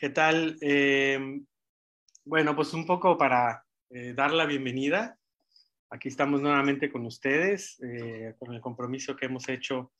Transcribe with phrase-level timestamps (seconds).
[0.00, 0.56] ¿Qué tal?
[0.60, 1.40] Eh,
[2.24, 5.18] bueno, pues un poco para eh, dar la bienvenida.
[5.90, 9.92] Aquí estamos nuevamente con ustedes, eh, con el compromiso que hemos hecho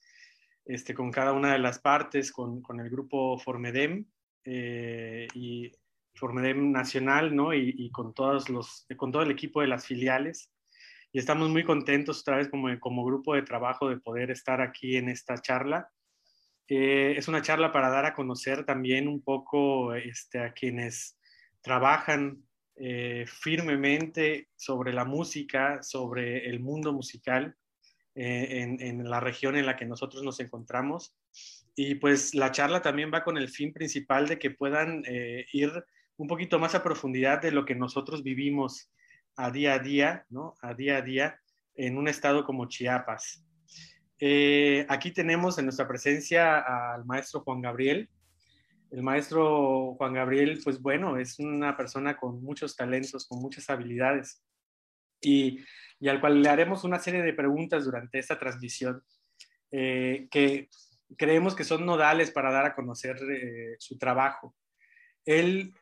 [0.65, 4.07] este, con cada una de las partes, con, con el grupo Formedem
[4.45, 5.73] y
[6.15, 7.53] Formedem Nacional, ¿no?
[7.53, 10.53] Y, y, con, todos los, con todo el equipo de las filiales.
[11.11, 14.97] Y estamos muy contentos otra vez como, como grupo de trabajo de poder estar aquí
[14.97, 15.91] en esta charla
[16.69, 21.19] eh, es una charla para dar a conocer también un poco este, a quienes
[21.63, 22.45] trabajan
[22.77, 27.57] eh, firmemente sobre la música, sobre el mundo musical
[28.15, 31.17] eh, en, en, la región en la que nosotros nos encontramos.
[31.75, 35.05] Y pues la charla también va con el fin principal de que puedan
[35.53, 35.73] ir
[36.17, 38.91] un poquito más a profundidad de lo que nosotros vivimos
[39.37, 40.55] a día a día, ¿no?
[40.61, 41.41] A día a día
[41.77, 43.45] en un estado como Chiapas.
[44.21, 48.09] Eh, aquí tenemos en nuestra presencia al maestro Juan Gabriel.
[48.91, 54.43] El maestro Juan Gabriel, pues bueno, es una persona con muchos talentos, con muchas habilidades
[55.21, 55.65] y,
[56.01, 59.03] y al cual le haremos una serie de preguntas durante esta transmisión
[59.71, 60.69] eh, que
[61.17, 64.55] creemos que son nodales para dar a conocer eh, su trabajo.
[65.25, 65.75] Él,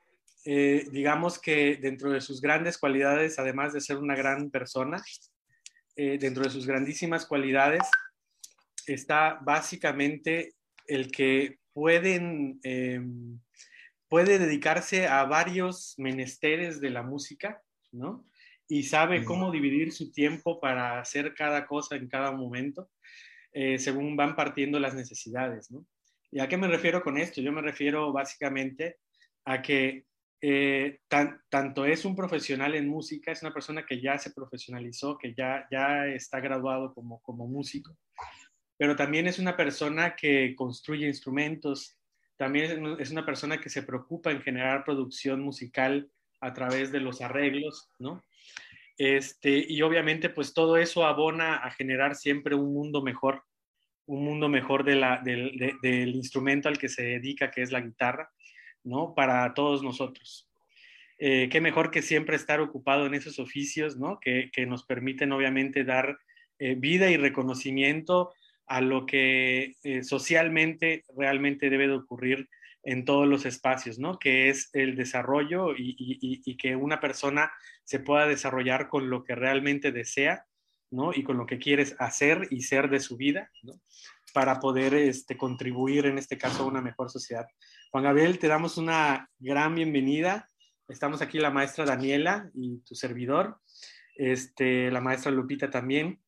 [0.45, 5.03] eh, digamos que dentro de sus grandes cualidades, además de ser una gran persona,
[5.97, 7.83] eh, dentro de sus grandísimas cualidades,
[8.87, 10.55] está básicamente
[10.87, 13.01] el que pueden, eh,
[14.09, 17.63] puede dedicarse a varios menesteres de la música,
[17.93, 18.27] ¿no?
[18.69, 22.91] Y sabe cómo dividir su tiempo para hacer cada cosa en cada momento,
[23.53, 25.87] eh, según van partiendo las necesidades, ¿no?
[26.31, 27.41] ¿Y a qué me refiero con esto?
[27.41, 28.97] Yo me refiero básicamente
[29.45, 30.05] a que
[30.41, 35.17] eh, tan, tanto es un profesional en música, es una persona que ya se profesionalizó,
[35.17, 37.97] que ya, ya está graduado como, como músico,
[38.79, 41.99] pero también es una persona que construye instrumentos,
[42.37, 46.11] también es una persona que se preocupa en generar producción musical
[46.41, 48.23] a través de los arreglos, ¿no?
[48.99, 53.43] Este, y obviamente pues todo eso abona a generar siempre un mundo mejor,
[54.07, 57.81] un mundo mejor de del, de, del instrumento al que se dedica, que es la
[57.81, 58.31] guitarra,
[58.85, 59.15] ¿no?
[59.15, 60.49] Para todos nosotros.
[61.19, 64.19] Eh, qué mejor que siempre estar ocupado en esos oficios, ¿no?
[64.21, 66.19] Que, que nos permiten obviamente dar
[66.59, 68.33] eh, vida y reconocimiento
[68.67, 72.49] a lo que eh, socialmente realmente debe de ocurrir
[72.87, 74.19] en todos los espacios, ¿no?
[74.19, 77.51] Que es el desarrollo y, que una persona
[77.85, 80.47] se pueda desarrollar con lo que realmente desea,
[80.91, 81.13] ¿no?
[81.13, 83.81] Y con lo que quieres hacer y ser de su vida, ¿no?
[84.33, 87.47] Para poder este, contribuir, en este caso, a una mejor sociedad.
[87.91, 90.49] Juan Gabriel, te damos una gran bienvenida.
[90.89, 93.59] Estamos aquí la maestra Daniela y tu servidor,
[94.15, 96.21] este, la maestra Lupita también.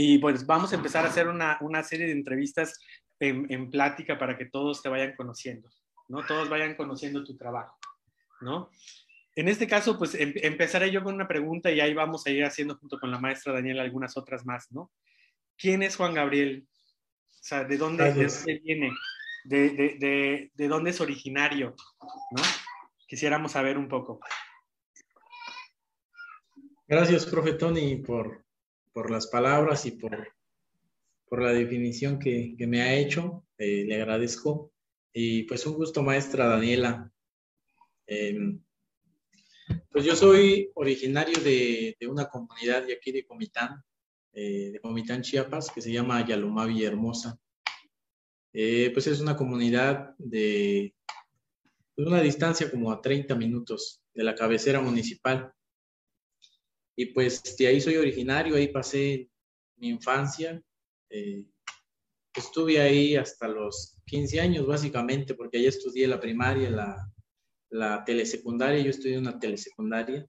[0.00, 2.80] Y pues vamos a empezar a hacer una, una serie de entrevistas
[3.18, 5.68] en, en, plática para que todos te vayan conociendo,
[6.06, 6.24] ¿no?
[6.24, 7.76] Todos vayan conociendo tu trabajo,
[8.40, 8.70] ¿no?
[9.34, 12.44] En este caso, pues em, empezaré yo con una pregunta y ahí vamos a ir
[12.44, 14.92] haciendo junto con la maestra Daniela algunas otras más, ¿no?
[15.56, 16.68] ¿Quién es Juan Gabriel?
[17.26, 18.92] O sea, ¿de dónde, de dónde viene?
[19.46, 21.74] De, de, de, ¿De dónde es originario?
[22.36, 22.42] ¿No?
[23.08, 24.20] Quisiéramos saber un poco.
[26.86, 28.47] Gracias, profe Tony, por,
[28.98, 30.26] por las palabras y por,
[31.28, 33.44] por la definición que, me ha hecho.
[33.56, 34.72] Eh, le agradezco.
[35.12, 37.08] Y pues un gusto, maestra Daniela.
[38.08, 38.58] Eh,
[39.88, 43.84] pues yo soy originario de, una comunidad de aquí de Comitán,
[44.32, 47.38] eh, de Comitán, Chiapas, que se llama Yalomá Villahermosa.
[48.52, 50.92] Eh, pues es una comunidad de
[51.98, 55.52] una distancia como a 30 minutos de la cabecera municipal.
[56.98, 59.30] Y pues de ahí soy originario, ahí pasé
[59.76, 60.60] mi infancia.
[61.08, 61.44] Eh,
[62.34, 67.12] estuve ahí hasta los 15 años básicamente, porque ahí estudié la primaria, la,
[67.70, 70.26] la telesecundaria, yo estudié una telesecundaria.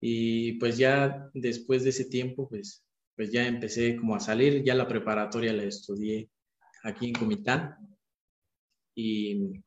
[0.00, 2.84] Y pues ya después de ese tiempo, pues,
[3.14, 6.30] pues ya empecé como a salir, ya la preparatoria la estudié
[6.82, 7.76] aquí en Comitán.
[8.96, 9.62] Y,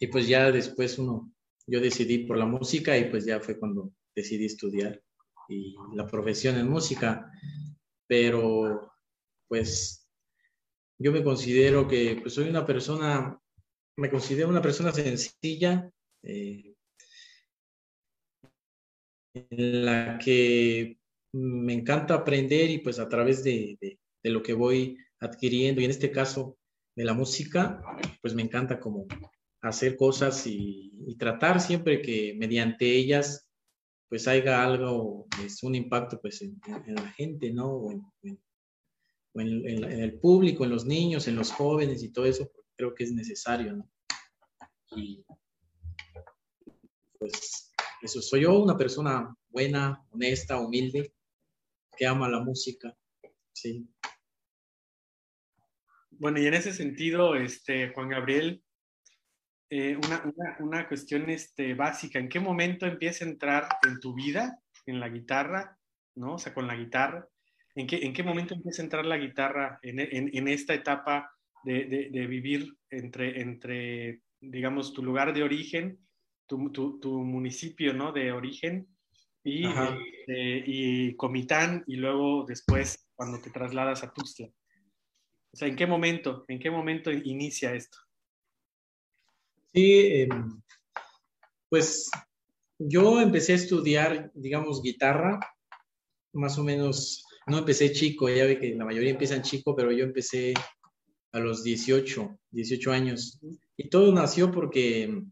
[0.00, 1.32] y pues ya después uno,
[1.68, 5.00] yo decidí por la música y pues ya fue cuando decidí estudiar
[5.48, 7.30] y la profesión en música,
[8.06, 8.92] pero
[9.48, 10.08] pues
[10.98, 13.38] yo me considero que pues soy una persona,
[13.96, 15.90] me considero una persona sencilla,
[16.22, 16.74] eh,
[19.34, 20.98] en la que
[21.32, 25.90] me encanta aprender y pues a través de, de, lo que voy adquiriendo y en
[25.90, 26.58] este caso
[26.94, 27.82] de la música,
[28.20, 29.06] pues me encanta como
[29.62, 33.51] hacer cosas y tratar siempre que mediante ellas
[34.12, 37.66] pues haya algo, es pues, un impacto pues en, en la gente, ¿no?
[37.66, 38.04] O, en,
[39.32, 43.04] en, en, el público, en los niños, en los jóvenes y todo eso, creo que
[43.04, 43.90] es necesario, ¿no?
[44.94, 45.24] y
[47.18, 47.72] pues
[48.02, 51.14] eso soy yo, una persona buena, honesta, humilde,
[51.96, 52.94] que ama la música,
[53.54, 53.88] sí.
[56.10, 58.61] Bueno, y en ese sentido, este, Juan Gabriel,
[59.74, 64.60] eh, una, una, cuestión este, básica, ¿en qué momento empieza a entrar en tu vida,
[64.84, 65.78] en la guitarra,
[66.14, 66.34] ¿no?
[66.34, 67.26] O sea, con la guitarra,
[67.74, 71.32] ¿en qué, en qué momento empieza a entrar la guitarra en, en, en esta etapa
[71.64, 75.98] de, de, de, vivir entre, entre, digamos, tu lugar de origen,
[76.46, 78.12] tu, tu, tu municipio, ¿no?
[78.12, 78.86] De origen
[79.42, 84.48] y, este, y Comitán y luego después cuando te trasladas a Tuxtla.
[84.48, 87.96] O sea, ¿en qué momento, en qué momento inicia esto?
[89.74, 90.60] Sí, em,
[91.68, 92.10] pues
[92.78, 95.40] yo empecé a estudiar, digamos, guitarra,
[96.34, 100.04] más o menos, no empecé chico, ya ve que la mayoría empiezan chico, pero yo
[100.04, 100.54] empecé
[101.32, 103.40] a los 18, 18 años.
[103.76, 105.22] Y todo nació porque,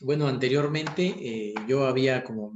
[0.00, 2.52] bueno, anteriormente eh, yo había como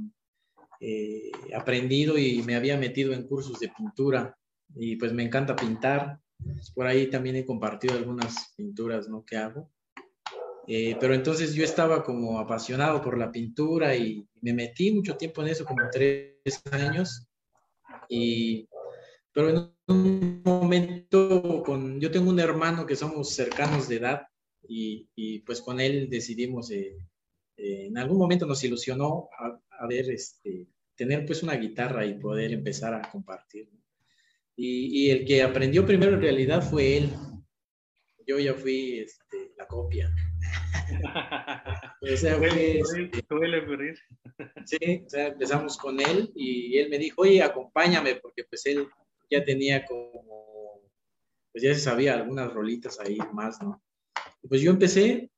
[0.81, 4.37] eh, aprendido y me había metido en cursos de pintura
[4.75, 6.19] y pues me encanta pintar.
[6.73, 9.23] Por ahí también he compartido algunas pinturas, ¿no?
[9.23, 9.71] Que hago.
[10.67, 15.41] Eh, pero entonces yo estaba como apasionado por la pintura y me metí mucho tiempo
[15.41, 17.27] en eso, como tres años.
[18.09, 18.67] Y,
[19.31, 24.21] pero en un momento, con, yo tengo un hermano que somos cercanos de edad
[24.67, 26.97] y, y pues con él decidimos, eh,
[27.57, 32.17] eh, en algún momento nos ilusionó a, a, ver, este, tener pues una guitarra y
[32.17, 33.69] poder empezar a compartir.
[34.55, 37.09] Y, y, el que aprendió primero en realidad fue él.
[38.25, 40.13] Yo ya fui este, la copia.
[42.01, 43.23] o sea, fue, este,
[44.65, 48.87] sí, o sea, empezamos con él y él me dijo, oye, acompáñame, porque pues él
[49.29, 50.81] ya tenía como,
[51.51, 53.81] pues ya se sabía algunas rolitas ahí más, ¿no?
[54.47, 55.31] Pues yo empecé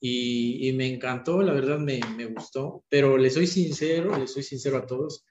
[0.00, 4.42] y, y me encantó, la verdad me, me, gustó, pero le soy sincero, le soy
[4.42, 5.24] sincero a todos,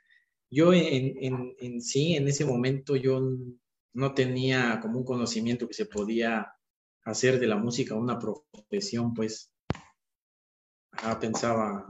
[0.49, 3.21] yo en, en, en sí, en ese momento yo
[3.93, 6.53] no tenía como un conocimiento que se podía
[7.03, 9.53] hacer de la música una profesión, pues
[11.03, 11.85] ah, pensaba,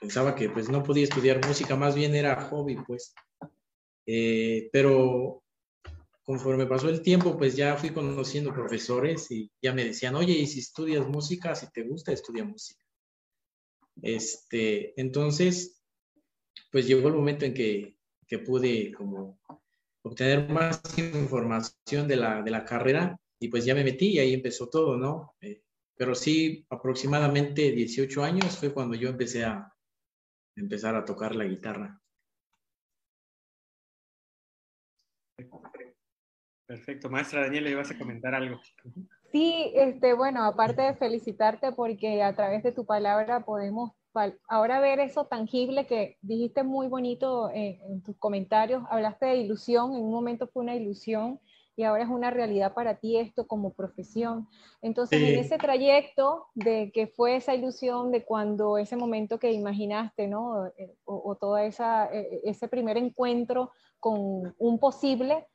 [0.00, 3.14] pensaba que pues no podía estudiar música, más bien era hobby, pues.
[4.06, 5.42] Eh, pero
[6.24, 10.46] conforme pasó el tiempo, pues ya fui conociendo profesores y ya me decían, oye, y
[10.46, 12.84] si estudias música, si te gusta, estudia música.
[14.02, 15.80] Este, entonces,
[16.70, 17.96] pues llegó el momento en que,
[18.26, 19.38] que pude como
[20.02, 24.34] obtener más información de la, de la carrera y pues ya me metí y ahí
[24.34, 25.34] empezó todo, ¿no?
[25.40, 25.62] Eh,
[25.96, 29.72] pero sí, aproximadamente 18 años fue cuando yo empecé a
[30.54, 32.00] empezar a tocar la guitarra.
[36.66, 37.08] Perfecto.
[37.08, 38.60] Maestra Daniela, ¿le vas a comentar algo?
[39.30, 43.92] Sí, este, bueno, aparte de felicitarte porque a través de tu palabra podemos
[44.48, 49.94] ahora ver eso tangible que dijiste muy bonito en, en tus comentarios, hablaste de ilusión,
[49.94, 51.38] en un momento fue una ilusión
[51.76, 54.48] y ahora es una realidad para ti esto como profesión.
[54.80, 55.34] Entonces, sí.
[55.34, 60.66] en ese trayecto de que fue esa ilusión de cuando ese momento que imaginaste, ¿no?
[60.78, 63.70] Eh, o, o toda esa, eh, ese primer encuentro
[64.00, 65.46] con un posible,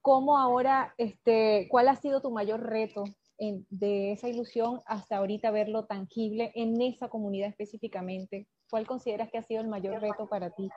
[0.00, 3.04] ¿cómo ahora, este, cuál ha sido tu mayor reto
[3.36, 8.48] en, de esa ilusión hasta ahorita verlo tangible en esa comunidad específicamente?
[8.70, 10.70] ¿Cuál consideras que ha sido el mayor reto para ti?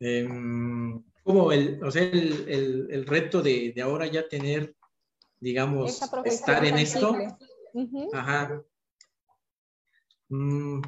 [0.00, 0.26] Eh,
[1.22, 4.74] como el, o sea, el, el, el reto de, de, ahora ya tener,
[5.38, 7.12] digamos, estar en esto.
[7.72, 8.08] Uh -huh.
[8.12, 8.62] Ajá.
[10.28, 10.80] Mm,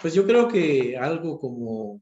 [0.00, 2.00] pues yo creo que algo como,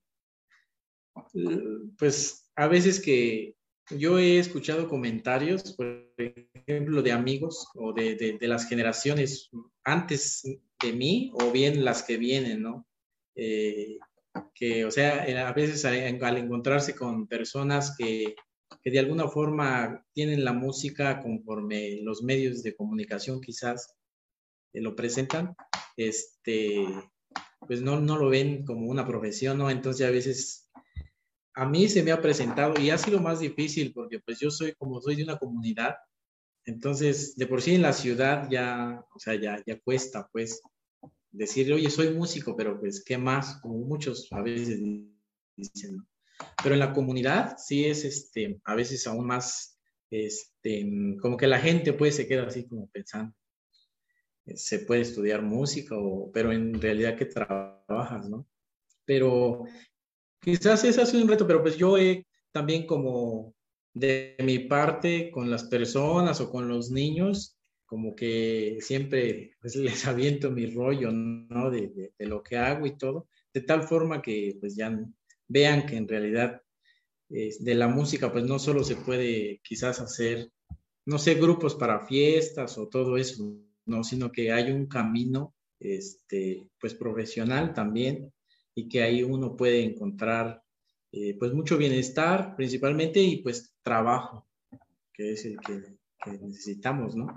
[1.98, 3.54] pues a veces que
[3.90, 9.50] yo he escuchado comentarios, por ejemplo, de amigos o de, de, de las generaciones
[9.84, 10.42] antes
[10.82, 12.86] de mí o bien las que vienen, ¿no?
[13.34, 13.98] Eh,
[14.54, 18.34] que, o sea, a veces al encontrarse con personas que,
[18.82, 23.94] que, de alguna forma tienen la música conforme los medios de comunicación quizás
[24.72, 25.54] eh, lo presentan,
[25.96, 26.86] este,
[27.66, 29.70] pues no, no lo ven como una profesión, ¿no?
[29.70, 30.70] Entonces a veces
[31.54, 34.74] a mí se me ha presentado y ha sido más difícil porque pues yo soy
[34.74, 35.96] como soy de una comunidad,
[36.64, 40.62] entonces de por sí en la ciudad ya, o sea, ya, ya cuesta pues
[41.30, 43.60] decir, oye, soy músico, pero pues, ¿qué más?
[43.60, 44.80] Como muchos a veces
[45.56, 46.06] dicen, ¿no?
[46.62, 49.78] Pero en la comunidad sí es, este, a veces aún más,
[50.10, 50.88] este,
[51.20, 53.34] como que la gente pues se queda así como pensando,
[54.46, 58.46] eh, se puede estudiar música, o, pero en realidad que trabajas, ¿no?
[59.04, 59.64] Pero
[60.40, 61.96] quizás ese ha sido un reto, pero pues yo
[62.52, 63.54] también como
[63.94, 67.57] de mi parte con las personas o con los niños,
[67.88, 71.70] como que siempre pues, les aviento mi rollo, ¿no?
[71.70, 74.96] De, lo que hago y todo, de tal forma que pues ya
[75.48, 76.62] vean que en realidad
[77.30, 80.50] de la música pues no solo se puede quizás hacer,
[81.04, 86.68] no sé, grupos para fiestas o todo eso, no, sino que hay un camino, este,
[86.80, 88.32] pues profesional también
[88.74, 90.62] y que ahí uno puede encontrar
[91.10, 94.46] eh, pues mucho bienestar principalmente y pues trabajo,
[95.12, 95.98] que es el que,
[96.42, 97.28] necesitamos, ¿no?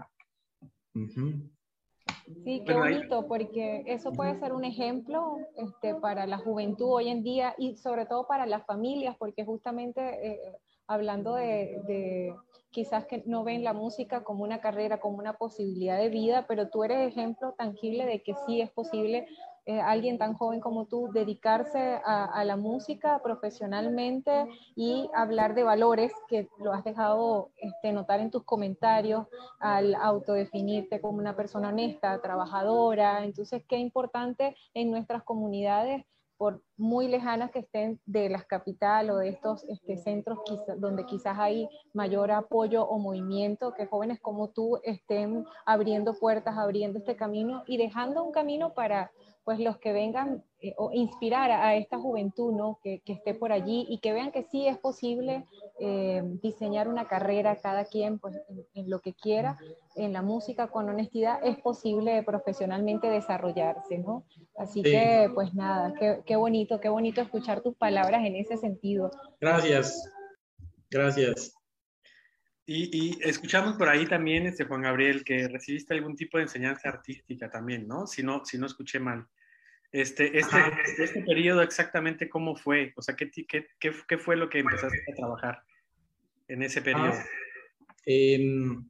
[2.44, 7.24] Sí, qué bonito, porque eso puede ser un ejemplo este, para la juventud hoy en
[7.24, 10.56] día y sobre todo para las familias, porque justamente eh,
[10.88, 12.34] hablando de,
[12.72, 16.70] quizás que no ven la música como una carrera, como una posibilidad de vida, pero
[16.70, 19.28] tú eres ejemplo tangible de que sí es posible
[19.66, 26.12] eh, alguien tan joven como tú dedicarse a, la música profesionalmente y hablar de valores
[26.28, 29.28] que lo has dejado este, notar en tus comentarios
[29.60, 33.24] al autodefinirte como una persona honesta, trabajadora.
[33.24, 36.06] Entonces, qué importante en nuestras comunidades
[36.38, 40.40] por muy lejanas que estén de las capitales o de estos este, centros
[40.78, 46.98] donde quizás hay mayor apoyo o movimiento, que jóvenes como tú estén abriendo puertas, abriendo
[46.98, 49.12] este camino y dejando un camino para
[49.44, 52.80] pues los que vengan eh, o inspirar a, esta juventud, ¿no?
[52.84, 55.46] Que, que, esté por allí y que vean que sí es posible
[55.80, 58.40] eh, diseñar una carrera cada quien pues
[58.76, 59.58] en, lo que quiera,
[59.96, 64.24] en la música con honestidad, es posible profesionalmente desarrollarse, ¿no?
[64.56, 69.12] Así que pues nada, qué, qué bonito, qué bonito escuchar tus palabras en ese sentido.
[69.40, 70.10] Gracias,
[70.90, 71.54] gracias.
[72.66, 76.90] Y, y, escuchamos por ahí también, este Juan Gabriel, que recibiste algún tipo de enseñanza
[76.90, 78.08] artística también, ¿no?
[78.08, 79.28] Si no, si no escuché mal.
[79.92, 80.58] Este, este,
[81.00, 85.16] este periodo exactamente cómo fue, o sea, ¿qué, qué, qué, fue lo que empezaste a
[85.16, 85.64] trabajar
[86.48, 87.12] en ese periodo?
[87.12, 87.26] Ah,
[88.06, 88.90] em,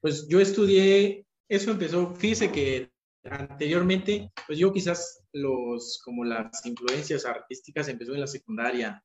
[0.00, 2.90] pues yo estudié, eso empezó, fíjese que
[3.24, 9.02] anteriormente, pues yo quizás los, como las influencias artísticas empezó en la secundaria.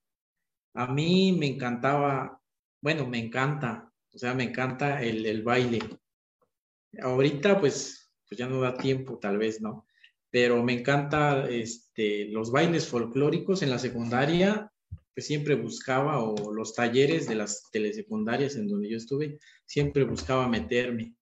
[0.74, 2.40] A mí me encantaba
[2.82, 5.80] bueno, me encanta, o sea, me encanta el, el baile.
[7.02, 9.86] Ahorita, pues, pues ya no da tiempo, tal vez, ¿no?
[10.32, 14.72] Pero me encanta este, los bailes folclóricos en la secundaria,
[15.14, 20.48] que siempre buscaba, o los talleres de las telesecundarias en donde yo estuve, siempre buscaba
[20.48, 21.16] meterme.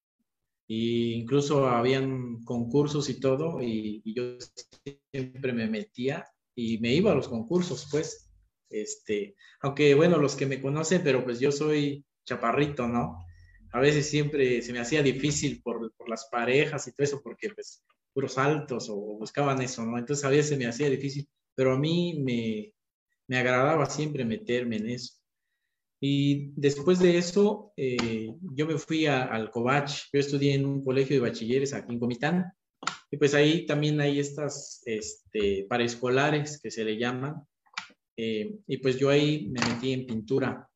[0.67, 4.37] Y incluso habían concursos y todo, y, yo
[5.13, 8.23] siempre me metía y me iba a los concursos, pues.
[8.69, 13.25] Este, aunque bueno, los que me conocen, pero pues yo soy chaparrito, ¿no?
[13.71, 17.49] A veces siempre se me hacía difícil por, por las parejas y todo eso, porque
[17.51, 19.97] pues puros altos o buscaban eso, ¿no?
[19.97, 22.73] Entonces a veces me hacía difícil, pero a mí me,
[23.27, 25.13] me agradaba siempre meterme en eso.
[25.99, 30.03] Y después de eso, eh, yo me fui al Covach.
[30.13, 32.45] Yo estudié en un colegio de bachilleres aquí en Comitán.
[33.09, 37.35] Y pues ahí también hay estas este, paraescolares que se le llaman,
[38.17, 40.67] eh, y pues yo ahí me metí en pintura.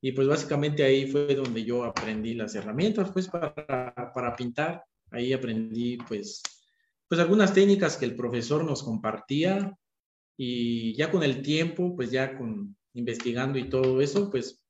[0.00, 4.84] Y pues básicamente ahí fue donde yo aprendí las herramientas pues para, para pintar.
[5.10, 6.42] Ahí aprendí pues,
[7.08, 9.74] pues algunas técnicas que el profesor nos compartía
[10.36, 14.64] y ya con el tiempo, pues ya con investigando y todo eso, pues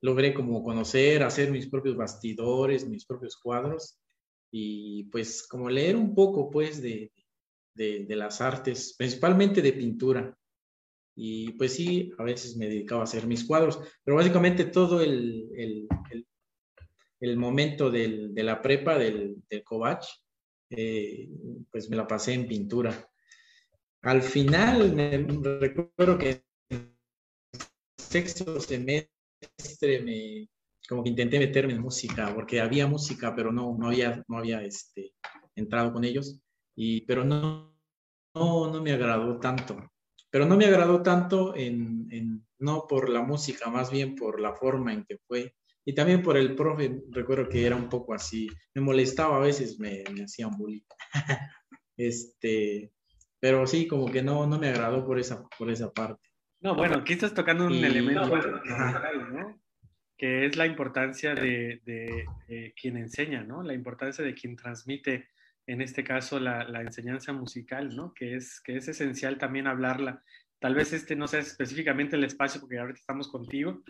[0.00, 3.98] logré como conocer, hacer mis propios bastidores, mis propios cuadros
[4.50, 7.12] y pues como leer un poco pues de,
[7.74, 10.36] de, las artes, principalmente de pintura.
[11.16, 15.48] Y pues sí, a veces me dedicaba a hacer mis cuadros, pero básicamente todo el,
[15.56, 15.88] el,
[17.20, 20.06] el, momento del, de la prepa del, del Covach,
[20.70, 21.28] eh,
[21.72, 23.10] pues me la pasé en pintura.
[24.02, 25.18] Al final, me
[25.58, 26.47] recuerdo que
[28.08, 29.10] sexto semestre
[30.04, 30.48] me,
[30.88, 34.62] como que intenté meterme en música, porque había música, pero no, no había, no había
[34.62, 35.12] este,
[35.54, 36.40] entrado con ellos,
[36.74, 37.74] y, pero no,
[38.34, 39.76] no, no me agradó tanto
[40.30, 44.92] pero no me agradó tanto en, no por la música, más bien por la forma
[44.92, 45.54] en que fue.
[45.84, 49.78] Y también por el profe, recuerdo que era un poco así, me molestaba a veces,
[49.78, 50.82] me, me hacían bullying.
[51.96, 52.92] este,
[53.40, 56.27] pero sí, como que no, no me agradó por esa, por esa parte.
[56.60, 59.60] No, bueno, aquí estás tocando un elemento ¿no?
[60.18, 63.62] que es la importancia de, de, quien enseña, ¿no?
[63.62, 65.28] La importancia de quien transmite
[65.68, 68.12] en este caso la, enseñanza musical, ¿no?
[68.12, 70.22] Que es, que es esencial también hablarla.
[70.58, 73.84] Tal vez este no sea específicamente el espacio porque ahorita estamos contigo,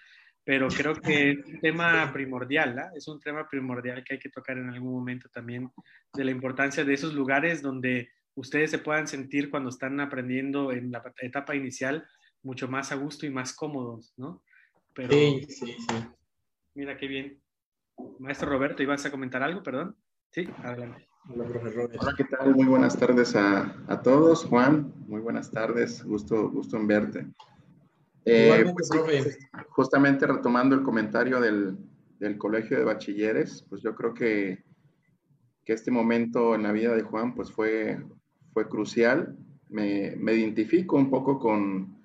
[0.45, 2.83] pero creo que es un tema primordial, ¿no?
[2.95, 5.71] Es un tema primordial que hay que tocar en algún momento también
[6.13, 10.91] de la importancia de esos lugares donde ustedes se puedan sentir cuando están aprendiendo en
[10.91, 12.07] la etapa inicial
[12.43, 14.43] mucho más a gusto y más cómodos, ¿no?
[14.95, 15.95] Pero, sí, sí, sí.
[16.75, 17.41] Mira qué bien.
[18.19, 19.63] Maestro Roberto, ¿ibas a comentar algo?
[19.63, 19.97] Perdón.
[20.31, 21.09] Sí, adelante.
[21.31, 22.55] Hola, ¿qué tal?
[22.55, 24.45] Muy buenas tardes a, a, todos.
[24.45, 26.03] Juan, muy buenas tardes.
[26.05, 27.27] Gusto, gusto en verte.
[28.25, 29.39] Eh, pues,
[29.71, 31.79] justamente retomando el comentario del,
[32.19, 34.65] del, Colegio de Bachilleres, pues yo creo que,
[35.65, 38.03] que, este momento en la vida de Juan pues fue,
[38.53, 39.37] fue crucial.
[39.69, 41.98] Me, me identifico un poco con,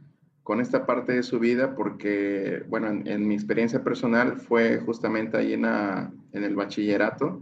[0.43, 5.53] con esta parte de su vida porque, bueno, en, mi experiencia personal fue justamente ahí
[5.53, 7.41] en, en, el bachillerato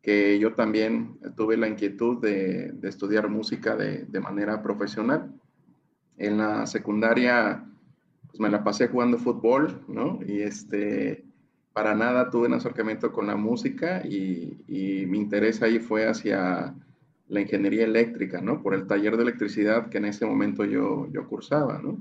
[0.00, 5.30] que yo también tuve la inquietud de, de estudiar música de, de, manera profesional.
[6.16, 7.64] En la secundaria,
[8.28, 10.20] pues me la pasé jugando fútbol, ¿no?
[10.24, 11.24] Y este,
[11.72, 16.74] para nada tuve un acercamiento con la música y, y mi interés ahí fue hacia
[17.28, 18.62] la ingeniería eléctrica, ¿no?
[18.62, 21.98] Por el taller de electricidad que en ese momento yo, yo cursaba, ¿no?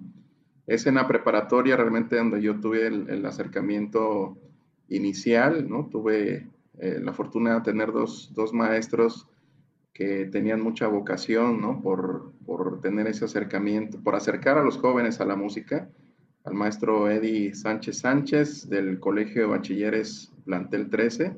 [0.69, 4.37] Es en la preparatoria realmente donde yo tuve el, acercamiento
[4.87, 5.87] inicial, ¿no?
[5.87, 6.47] Tuve
[6.77, 9.27] eh, la fortuna de tener dos, dos, maestros
[9.91, 11.81] que tenían mucha vocación.
[11.81, 15.89] Por, por, tener ese acercamiento, por acercar a los jóvenes a la música,
[16.43, 21.35] al maestro Eddie Sánchez Sánchez del Colegio de Bachilleres Plantel 13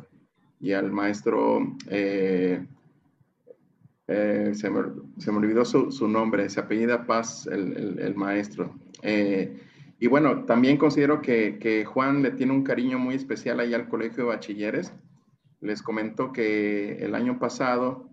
[0.59, 2.65] y al maestro eh,
[4.07, 4.81] eh, se, me,
[5.19, 8.75] se, me, olvidó su, su, nombre, se apellida Paz, el, el maestro.
[9.01, 9.59] Eh,
[9.99, 13.87] y bueno, también considero que, que, Juan le tiene un cariño muy especial ahí al
[13.87, 14.93] Colegio de Bachilleres.
[15.59, 18.09] Les comento que el año pasado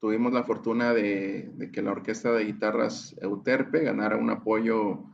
[0.00, 5.04] tuvimos la fortuna de, de que la Orquesta de Guitarras Euterpe ganara un apoyo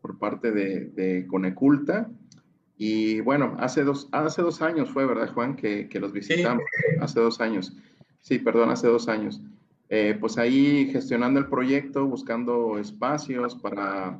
[0.00, 2.10] por parte de, de Coneculta.
[2.76, 5.54] Y bueno, hace dos, hace dos años fue, ¿verdad, Juan?
[5.54, 6.64] Que, que los visitamos.
[6.64, 6.96] Sí.
[7.00, 7.76] Hace dos años.
[8.20, 9.40] Sí, perdón, hace dos años.
[9.88, 14.18] Eh, pues ahí gestionando el proyecto, buscando espacios para,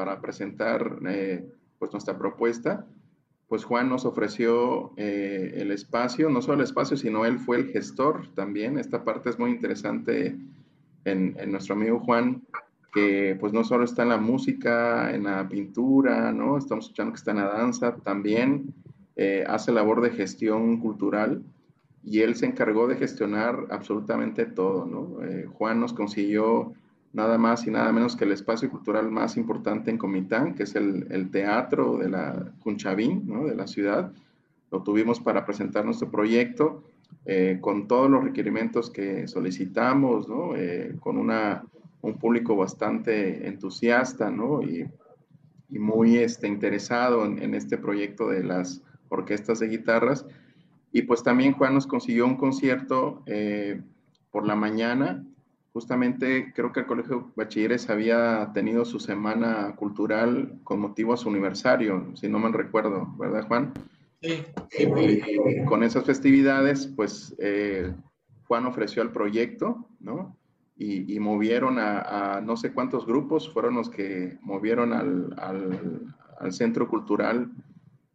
[0.00, 1.44] para presentar eh,
[1.78, 2.86] pues nuestra propuesta,
[3.48, 7.66] pues Juan nos ofreció eh, el espacio, no solo el espacio, sino él fue el
[7.66, 8.78] gestor también.
[8.78, 10.38] Esta parte es muy interesante
[11.04, 12.40] en, en nuestro amigo Juan,
[12.94, 16.56] que pues no solo está en la música, en la pintura, ¿no?
[16.56, 18.72] Estamos escuchando que está en la danza, también
[19.16, 21.42] eh, hace labor de gestión cultural
[22.02, 25.22] y él se encargó de gestionar absolutamente todo, ¿no?
[25.22, 26.72] Eh, Juan nos consiguió
[27.12, 30.74] nada más y nada menos que el espacio cultural más importante en Comitán, que es
[30.74, 33.46] el, el teatro de la Cunchavín, ¿no?
[33.46, 34.12] de la ciudad.
[34.70, 36.84] Lo tuvimos para presentar nuestro proyecto
[37.26, 40.54] eh, con todos los requerimientos que solicitamos, ¿no?
[40.54, 41.64] Eh, con una,
[42.02, 44.62] un público bastante entusiasta ¿no?
[44.62, 44.88] y,
[45.68, 50.24] y muy este, interesado en, en este proyecto de las orquestas de guitarras
[50.92, 53.80] y pues también Juan nos consiguió un concierto eh,
[54.30, 55.24] por la mañana.
[55.72, 61.28] Justamente creo que el Colegio Bachilleres había tenido su semana cultural con motivo a su
[61.28, 63.72] aniversario, si no me recuerdo, ¿verdad Juan?
[64.20, 64.42] Sí.
[64.78, 67.94] Y, con esas festividades, pues eh,
[68.48, 70.36] Juan ofreció el proyecto, ¿no?
[70.76, 76.14] Y, y movieron a, a, no sé cuántos grupos, fueron los que movieron al, al,
[76.38, 77.50] al Centro Cultural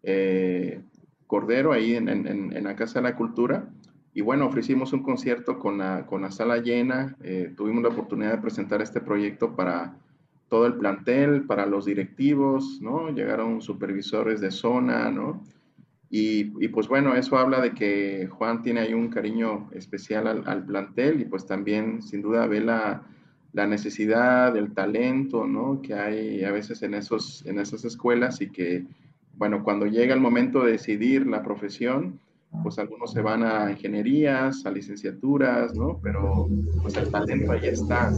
[0.04, 0.82] eh,
[1.28, 3.70] Cordero, ahí en, en, en, la Casa de la Cultura.
[4.16, 7.18] Y bueno, ofrecimos un concierto con la, con la sala llena.
[7.22, 9.94] Eh, tuvimos la oportunidad de presentar este proyecto para
[10.48, 13.10] todo el plantel, para los directivos, ¿no?
[13.10, 15.44] Llegaron supervisores de zona, ¿no?
[16.10, 20.66] Y, y, pues bueno, eso habla de que Juan tiene ahí un cariño especial al,
[20.66, 23.04] plantel y pues también sin duda ve la,
[23.52, 25.82] la, necesidad, el talento, ¿no?
[25.82, 28.86] Que hay a veces en, esos, en esas escuelas y que
[29.34, 32.22] bueno, cuando llega el momento de decidir la profesión,
[32.64, 36.00] pues algunos se van a ingenierías, a licenciaturas, ¿no?
[36.02, 36.48] Pero
[36.82, 38.12] pues el talento ahí está.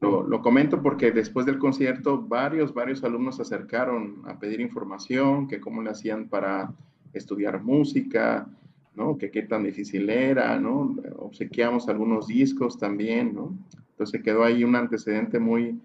[0.00, 5.48] Lo, lo, comento porque después del concierto varios, varios alumnos se acercaron a pedir información,
[5.48, 6.72] que cómo le hacían para
[7.14, 8.46] estudiar música,
[8.94, 9.16] ¿no?
[9.18, 10.96] Que qué tan difícil era, ¿no?
[11.18, 13.56] Obsequiamos algunos discos también, ¿no?
[13.90, 15.80] Entonces quedó ahí un antecedente muy,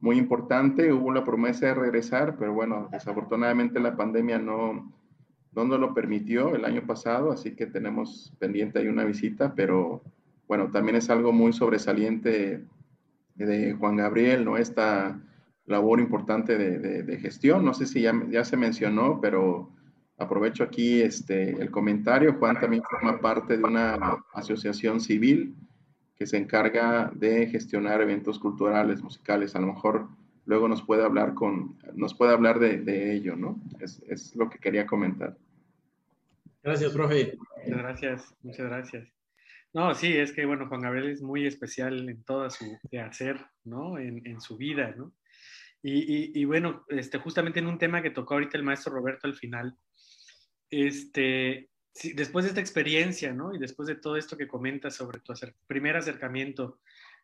[0.00, 0.92] muy importante.
[0.92, 4.90] Hubo la promesa de regresar, pero bueno, desafortunadamente la pandemia no,
[5.54, 10.02] no lo permitió el año pasado, así que tenemos pendiente ahí una visita, pero
[10.46, 12.64] bueno, también es algo muy sobresaliente
[13.34, 14.56] de Juan Gabriel, ¿no?
[14.56, 15.20] Esta
[15.66, 17.64] labor importante de, de, de gestión.
[17.64, 19.70] No sé si ya, ya, se mencionó, pero
[20.18, 22.34] aprovecho aquí este, el comentario.
[22.34, 23.96] Juan también forma parte de una
[24.34, 25.54] asociación civil
[26.16, 29.54] que se encarga de gestionar eventos culturales, musicales.
[29.56, 30.08] A lo mejor
[30.50, 33.62] luego nos puede hablar, con, nos puede hablar de, de ello, ¿no?
[33.78, 35.36] Es, es, lo que quería comentar.
[36.60, 37.38] Gracias, profe.
[37.58, 39.08] Muchas gracias, muchas gracias.
[39.72, 42.64] No, sí, es que, bueno, Juan Gabriel es muy especial en toda su
[43.00, 43.96] hacer, ¿no?
[43.96, 45.12] En, en su vida, ¿no?
[45.82, 49.28] Y, y, y, bueno, este, justamente en un tema que tocó ahorita el maestro Roberto
[49.28, 49.78] al final,
[50.68, 53.54] este, sí, después de esta experiencia, ¿no?
[53.54, 55.32] Y después de todo esto que comentas sobre tu
[55.68, 56.80] primer acercamiento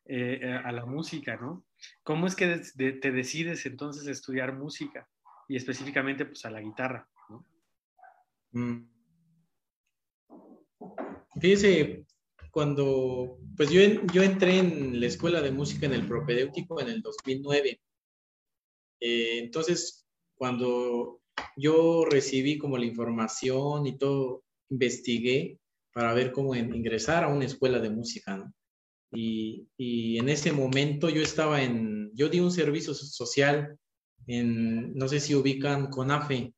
[0.08, 1.66] eh, a la música, ¿no?
[2.02, 5.08] ¿Cómo es que te decides entonces estudiar música
[5.48, 7.46] y específicamente pues a la guitarra, ¿no?
[8.52, 8.88] Mm.
[11.40, 12.06] Fíjese,
[12.50, 13.80] cuando, pues yo,
[14.12, 17.80] yo entré en la escuela de música en el propedéutico en el 2009.
[19.00, 21.20] Eh, entonces, cuando
[21.56, 25.58] yo recibí como la información y todo, investigué
[25.92, 28.52] para ver cómo ingresar a una escuela de música, ¿no?
[29.12, 33.78] Y, y, en ese momento yo estaba en, yo di un servicio social
[34.26, 36.52] en, no sé si ubican CONAFE,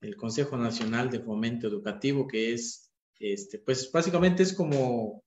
[0.00, 5.22] el Consejo Nacional de Fomento Educativo, que es, este, pues básicamente es como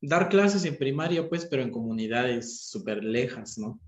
[0.00, 3.80] dar clases en primaria, pues, pero en comunidades súper lejas, ¿no?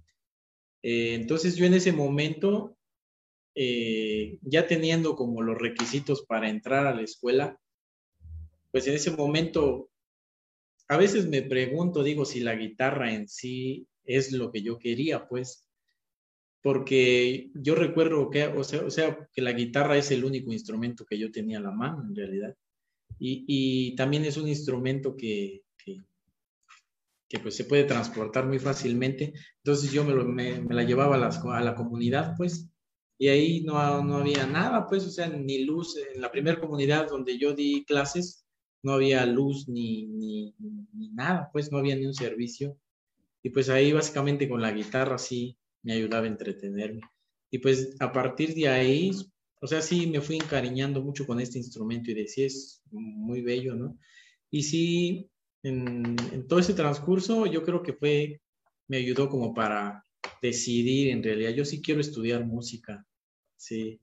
[0.83, 2.77] Eh, entonces yo en ese momento,
[3.55, 7.59] eh, ya teniendo como los requisitos para entrar a la escuela,
[8.71, 9.91] pues en ese momento,
[10.93, 15.27] a veces me pregunto, digo, si la guitarra en sí es lo que yo quería,
[15.29, 15.69] pues,
[16.63, 21.05] porque yo recuerdo que, o sea, o sea, que la guitarra es el único instrumento
[21.05, 22.57] que yo tenía a la mano, en realidad.
[23.19, 25.63] Y, y también es un instrumento que,
[27.33, 29.33] que pues se puede transportar muy fácilmente.
[29.65, 32.69] Entonces yo me, me, la llevaba a, a, la comunidad, pues,
[33.17, 35.97] y ahí no, no, había nada, pues, o sea, ni luz.
[36.15, 38.42] En la primera comunidad donde yo di clases,
[38.83, 42.77] no había luz ni, ni, ni, nada, pues, no había ni un servicio.
[43.43, 47.01] Y pues ahí básicamente con la guitarra sí me ayudaba a entretenerme.
[47.51, 49.11] Y pues a partir de ahí,
[49.61, 53.75] o sea, sí me fui encariñando mucho con este instrumento y decía, es muy bello,
[53.75, 53.99] ¿no?
[54.51, 55.31] Y sí,
[55.63, 56.17] en,
[56.49, 58.41] todo ese transcurso yo creo que fue,
[58.89, 60.05] me ayudó como para
[60.41, 63.07] decidir en realidad, yo sí quiero estudiar música,
[63.57, 64.01] sí,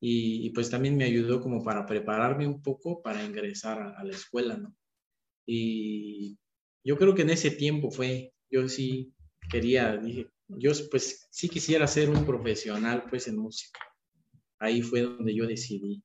[0.00, 4.56] y, pues también me ayudó como para prepararme un poco para ingresar a, la escuela,
[4.56, 4.74] ¿no?
[5.46, 6.38] Y
[6.84, 9.12] yo creo que en ese tiempo fue, yo sí
[9.50, 13.80] quería, dije, yo pues sí quisiera ser un profesional pues en música.
[14.58, 16.02] Ahí fue donde yo decidí.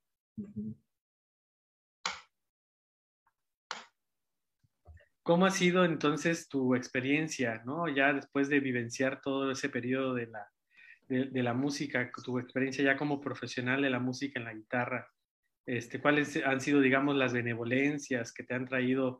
[5.23, 7.87] ¿Cómo ha sido entonces tu experiencia, ¿no?
[7.87, 10.52] Ya después de vivenciar todo ese periodo de la,
[11.13, 15.07] de, la música, tu experiencia ya como profesional de la música en la guitarra,
[15.65, 19.19] este, ¿cuáles han sido, digamos, las benevolencias que te han traído,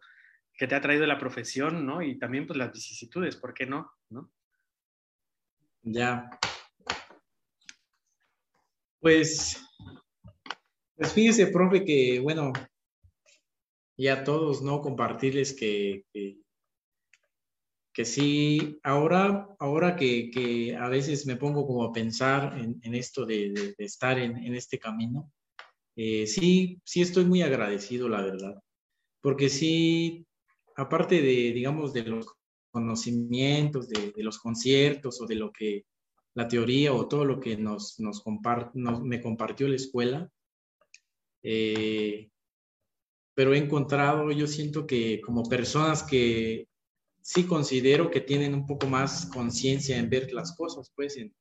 [0.53, 2.01] que te ha traído la profesión, ¿no?
[2.01, 3.89] Y también, pues, las vicisitudes, ¿por qué no?
[4.09, 4.31] ¿no?
[5.83, 6.29] Ya.
[8.99, 9.61] Pues,
[10.95, 12.51] pues fíjese, profe, que, bueno,
[13.95, 14.81] y a todos, ¿no?
[14.81, 16.42] Compartirles que, que,
[18.03, 24.17] sí, ahora, ahora que, a veces me pongo como a pensar en, esto de, estar
[24.17, 25.31] en, este camino,
[25.95, 28.59] eh, sí, sí estoy muy agradecido, la verdad,
[29.21, 30.25] porque sí,
[30.75, 32.25] aparte de, digamos, de los
[32.71, 35.85] conocimientos, de, los conciertos o de lo que
[36.33, 38.23] la teoría o todo lo que nos, nos,
[38.73, 40.29] me compartió la escuela,
[41.43, 42.31] eh,
[43.35, 46.67] pero he encontrado, yo siento que como personas que
[47.23, 51.33] sí considero que tienen un poco más conciencia en ver las cosas, pues, en,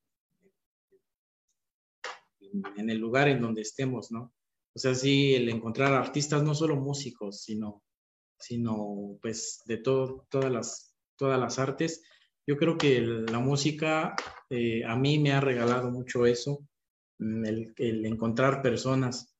[2.76, 4.32] el lugar en donde estemos, ¿no?
[4.74, 7.82] O sea, sí, el encontrar artistas, no solo músicos, sino,
[8.38, 12.02] sino pues, de todo, todas, las, todas las artes.
[12.46, 14.14] Yo creo que la música
[14.50, 16.66] eh, a mí me ha regalado mucho eso,
[17.18, 17.44] mm,
[17.76, 19.34] el, encontrar personas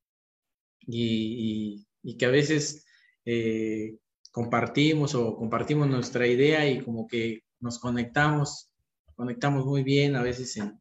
[0.81, 2.85] y, y que a veces
[3.25, 3.99] eh,
[4.33, 8.71] compartimos o compartimos nuestra idea y como que nos conectamos,
[9.15, 10.81] conectamos muy bien a veces en,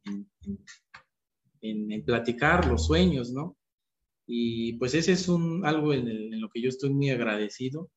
[1.60, 3.56] en, platicar los sueños, ¿no?
[4.26, 7.90] Y pues ese es un, algo en, lo que yo estoy muy agradecido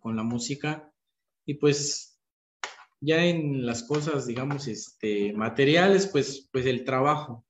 [0.00, 0.92] con la música.
[1.46, 2.18] Y pues
[3.00, 7.46] ya en las cosas, digamos, este, materiales, pues, pues el trabajo.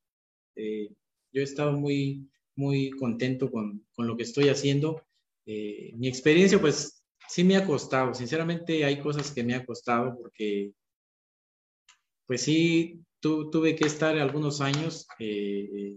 [0.57, 0.91] Eh,
[1.33, 5.03] yo he estado muy, muy contento con, con lo que estoy haciendo.
[5.47, 8.15] Eh, mi experiencia, pues, sí me ha costado.
[8.15, 10.73] Sinceramente, hay cosas que me ha costado porque,
[12.27, 15.97] pues sí, tuve que estar algunos años, eh,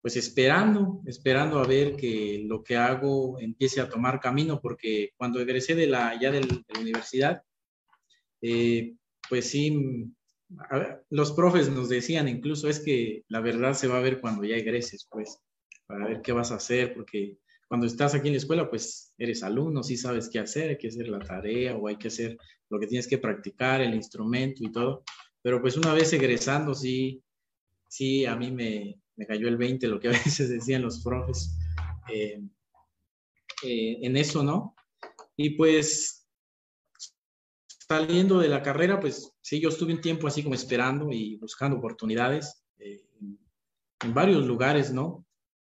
[0.00, 5.40] pues, esperando, esperando a ver que lo que hago empiece a tomar camino, porque cuando
[5.40, 7.42] egresé de la, ya de la universidad,
[8.42, 8.94] eh,
[9.28, 10.12] pues sí,
[11.08, 14.56] los profes nos decían incluso es que la verdad se va a ver cuando ya
[14.56, 15.38] egreses, pues,
[15.86, 17.38] para ver qué vas a hacer, porque
[17.74, 20.86] cuando estás aquí en la escuela, pues eres alumno, sí sabes qué hacer, hay que
[20.86, 22.38] hacer la tarea o hay que hacer
[22.70, 25.02] lo que tienes que practicar, el instrumento y todo.
[25.42, 27.20] Pero pues una vez egresando, sí,
[27.88, 31.58] sí, a mí me, me cayó el 20, lo que a veces decían los profes,
[32.12, 32.40] eh,
[33.64, 34.76] en eso, ¿no?
[35.36, 36.28] Y pues
[37.88, 41.78] saliendo de la carrera, pues sí, yo estuve un tiempo así como esperando y buscando
[41.78, 45.26] oportunidades en varios lugares, ¿no?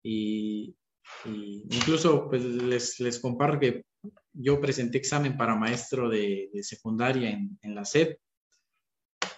[0.01, 0.78] Y,
[1.25, 3.85] incluso pues les, les, comparto que
[4.33, 8.17] yo presenté examen para maestro de, secundaria en, en, la SED.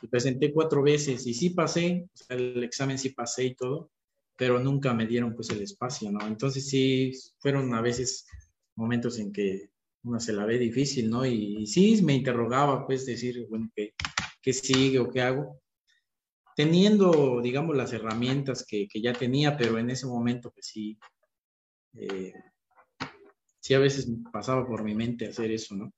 [0.03, 3.91] Y presenté cuatro veces y sí pasé, el examen sí pasé y todo,
[4.37, 6.27] pero nunca me dieron pues el espacio, ¿no?
[6.27, 8.27] Entonces sí, fueron a veces
[8.77, 9.71] momentos en que
[10.03, 11.27] uno se la ve difícil, ¿no?
[11.27, 13.93] Y, sí me interrogaba, pues, decir, bueno, ¿qué,
[14.41, 15.61] qué sigue o qué hago?
[16.57, 20.99] teniendo, digamos, las herramientas que, que, ya tenía, pero en ese momento, pues sí,
[21.95, 22.33] eh,
[23.61, 25.93] sí a veces pasaba por mi mente hacer eso, ¿no?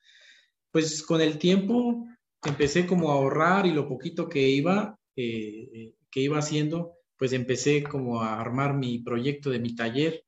[0.71, 2.07] Pues con el tiempo
[2.45, 7.83] empecé como a ahorrar y lo poquito que iba, eh, que iba haciendo, pues empecé
[7.83, 10.25] como a armar mi proyecto de mi taller.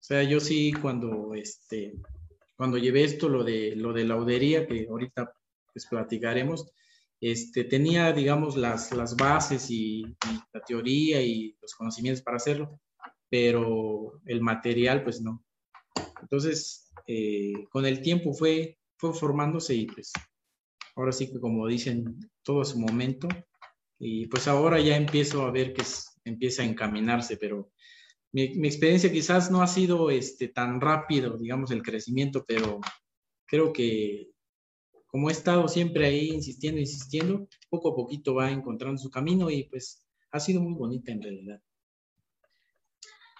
[0.00, 1.94] O sea, yo sí cuando, este,
[2.56, 5.32] cuando llevé esto, lo de, lo de que ahorita
[5.72, 6.72] pues platicaremos,
[7.20, 10.04] este, tenía, digamos, las, las bases y,
[10.52, 12.80] la teoría y los conocimientos para hacerlo,
[13.34, 15.44] pero el material, pues no.
[16.22, 20.12] Entonces, eh, con el tiempo fue, fue formándose y pues
[20.94, 23.26] ahora sí que como dicen, todo a su momento.
[23.98, 25.82] Y pues ahora ya empiezo a ver que
[26.24, 27.72] empieza a encaminarse, pero
[28.30, 32.80] mi, mi, experiencia quizás no ha sido este, tan rápido, digamos, el crecimiento, pero
[33.46, 34.30] creo que
[35.08, 39.64] como he estado siempre ahí insistiendo, insistiendo, poco a poquito va encontrando su camino y
[39.64, 41.60] pues ha sido muy bonita en realidad.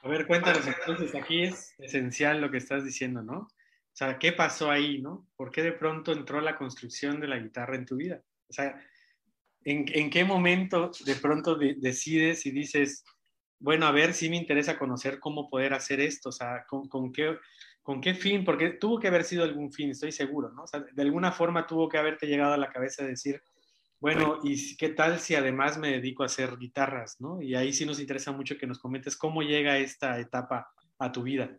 [0.05, 3.39] A ver, cuéntanos entonces, aquí es esencial lo que estás diciendo, ¿no?
[3.39, 5.27] O sea, ¿qué pasó ahí, no?
[5.35, 8.23] ¿Por qué de pronto entró la construcción de la guitarra en tu vida?
[8.49, 8.79] O sea,
[9.65, 13.03] ¿en, qué momento de pronto decides y dices,
[13.59, 16.29] bueno, a ver si me interesa conocer cómo poder hacer esto?
[16.29, 17.39] O sea, con qué,
[17.85, 18.47] ¿Con qué fin?
[18.47, 20.65] Porque tuvo que haber sido algún fin, estoy seguro, ¿no?
[20.65, 23.43] O sea, de alguna forma tuvo que haberte llegado a la cabeza de decir,
[24.05, 27.41] bueno, ¿y qué tal si además me dedico a hacer guitarras, ¿no?
[27.41, 31.23] Y ahí sí nos interesa mucho que nos comentes cómo llega esta etapa a tu
[31.23, 31.59] vida.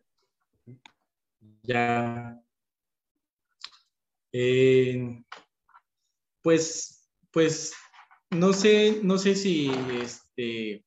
[1.63, 2.39] Ya.
[4.31, 5.23] Eh,
[6.43, 7.73] pues, pues,
[8.29, 10.86] no sé, no sé si este,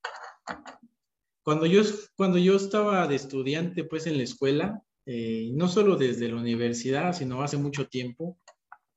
[1.43, 1.83] cuando yo,
[2.15, 7.15] cuando yo estaba de estudiante, pues en la escuela, eh, no solo desde la universidad,
[7.15, 8.39] sino hace mucho tiempo,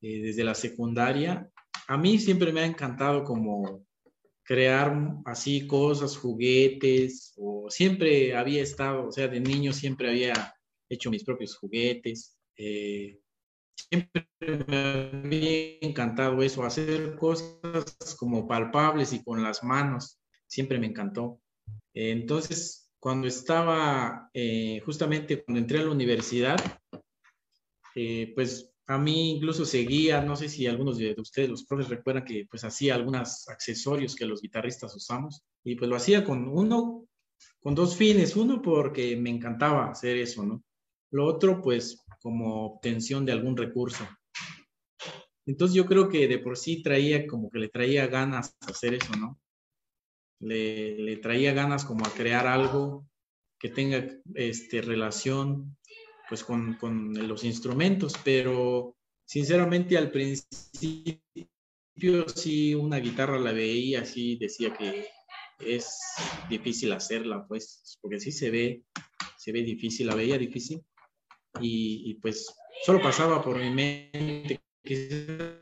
[0.03, 1.51] eh, desde la secundaria.
[1.91, 3.85] A mí siempre me ha encantado como
[4.43, 10.55] crear así cosas, juguetes, o siempre había estado, o sea, de niño siempre había
[10.87, 12.37] hecho mis propios juguetes.
[12.55, 13.19] Eh,
[13.75, 20.87] siempre me había encantado eso, hacer cosas como palpables y con las manos, siempre me
[20.87, 21.41] encantó.
[21.93, 26.55] entonces, cuando estaba, eh, justamente cuando entré a la universidad,
[27.95, 32.25] eh, pues a mí incluso seguía, no sé si algunos de ustedes, los profes, recuerdan
[32.25, 37.05] que pues hacía algunos accesorios que los guitarristas usamos y pues lo hacía con uno,
[37.59, 38.35] con dos fines.
[38.35, 40.63] Uno porque me encantaba hacer eso, ¿no?
[41.11, 44.07] Lo otro pues como obtención de algún recurso.
[45.45, 49.13] Entonces yo creo que de por sí traía como que le traía ganas hacer eso,
[49.17, 49.41] ¿no?
[50.41, 53.07] le, traía ganas como a crear algo
[53.59, 55.77] que tenga este, relación
[56.31, 61.19] pues con, con los instrumentos, pero sinceramente al principio
[62.33, 65.09] sí una guitarra la veía así, decía que
[65.59, 65.99] es
[66.49, 68.85] difícil hacerla, pues, porque sí se ve,
[69.35, 70.81] se ve difícil, la veía difícil,
[71.59, 75.61] y, pues solo pasaba por mi mente que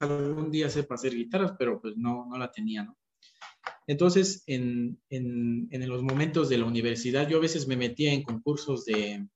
[0.00, 2.96] algún día sepa hacer guitarras, pero pues no, no la tenía, ¿no?
[3.86, 4.98] Entonces, en,
[5.70, 9.28] los momentos de la universidad, yo a veces me metía en concursos de,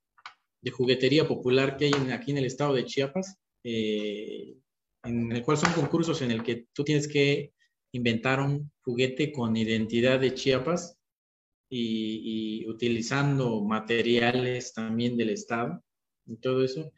[0.68, 4.56] juguetería popular que hay aquí en el estado de Chiapas, eh,
[5.04, 7.54] en el cual son concursos en el que tú tienes que
[7.92, 10.98] inventar un juguete con identidad de Chiapas
[11.70, 15.82] y, utilizando materiales también del estado
[16.26, 16.92] y todo eso.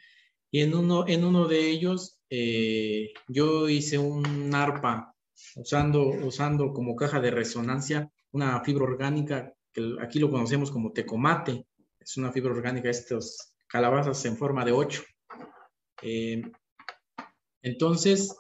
[0.51, 5.15] Y en uno, en uno de ellos eh, yo hice un arpa
[5.57, 11.67] usando, usando como caja de resonancia una fibra orgánica que aquí lo conocemos como tecomate.
[11.99, 15.03] Es una fibra orgánica, estas calabazas en forma de ocho.
[16.03, 16.43] Eh,
[17.63, 18.37] entonces,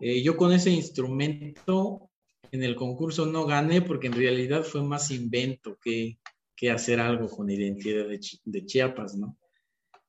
[0.00, 2.10] eh, yo con ese instrumento
[2.50, 6.18] en el concurso no gané porque en realidad fue más invento que,
[6.56, 9.38] que hacer algo con identidad de, Chiapas, ¿no?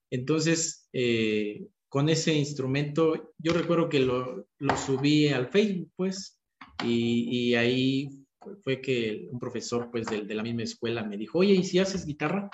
[0.10, 6.40] Entonces, eh, con ese instrumento, yo recuerdo que lo, lo subí al Facebook, pues,
[6.84, 8.10] y, y, ahí
[8.64, 11.78] fue que un profesor, pues, de, de, la misma escuela me dijo, oye, ¿y si
[11.78, 12.50] haces guitarra?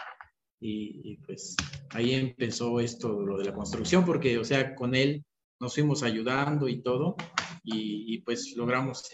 [0.62, 1.56] Y, pues
[1.92, 5.24] ahí empezó esto, lo de la construcción, porque, o sea, con él
[5.60, 7.16] nos fuimos ayudando y todo,
[7.64, 9.10] y, pues logramos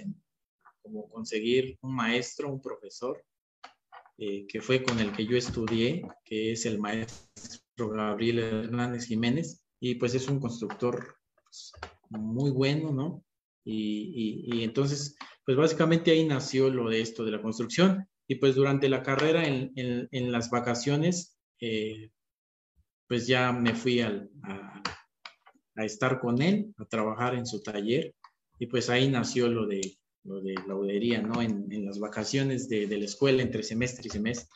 [0.81, 3.23] como conseguir un maestro, un profesor,
[4.17, 9.61] eh, que fue con el que yo estudié, que es el maestro Gabriel Hernández Jiménez,
[9.79, 11.73] y pues es un constructor pues,
[12.09, 13.23] muy bueno, ¿no?
[13.65, 18.07] Y, y, entonces, pues básicamente ahí nació lo de esto de la construcción.
[18.27, 22.11] Y pues durante la carrera, en, en, en las vacaciones, eh,
[23.07, 24.29] pues ya me fui a,
[25.75, 28.13] estar con él, a trabajar en su taller.
[28.59, 31.41] Y pues ahí nació lo de, lo de laudería, ¿no?
[31.41, 34.55] En, en las vacaciones de, de la escuela, entre semestre y semestre.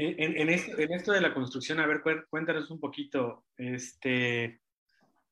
[0.00, 4.60] En, esto, de la construcción, a ver, cuéntanos un poquito, este,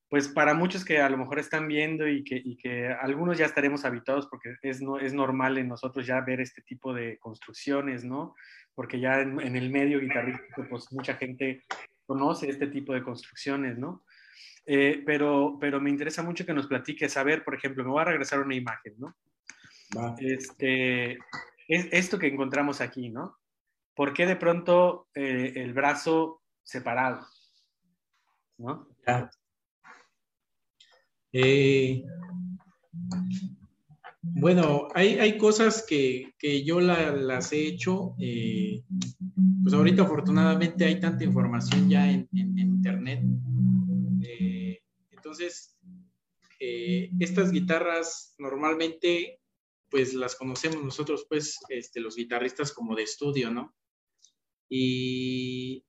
[0.09, 3.85] pues para muchos que a lo mejor están viendo y que, que algunos ya estaremos
[3.85, 8.35] habituados porque es, no, es normal en nosotros ya ver este tipo de construcciones, ¿no?
[8.75, 11.63] Porque ya en, el medio guitarrístico, pues mucha gente
[12.07, 14.05] conoce este tipo de construcciones, ¿no?
[14.67, 18.03] Eh, pero, pero me interesa mucho que nos platiques, a ver, por ejemplo, me voy
[18.03, 19.17] a regresar a una imagen, ¿no?
[20.19, 21.13] Este,
[21.69, 23.39] es esto que encontramos aquí, ¿no?
[23.97, 27.27] ¿por qué de pronto eh, el brazo separado?
[28.59, 28.87] ¿No?
[31.39, 32.03] Eh,
[34.23, 36.33] bueno, hay, cosas que,
[36.65, 38.15] yo las he hecho.
[38.19, 38.83] Eh,
[39.63, 43.23] pues ahorita afortunadamente hay tanta información ya en, internet.
[45.11, 45.77] entonces,
[46.59, 49.41] estas guitarras normalmente
[49.91, 53.75] pues las conocemos nosotros pues este, los guitarristas como de estudio, ¿no?
[54.69, 55.85] Y,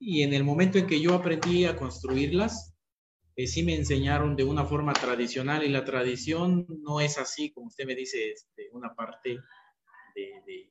[0.00, 2.71] en el momento en que yo aprendí a construirlas,
[3.36, 7.68] eh, sí me enseñaron de una forma tradicional y la tradición no es así, como
[7.68, 9.38] usted me dice, este, una parte
[10.14, 10.70] de,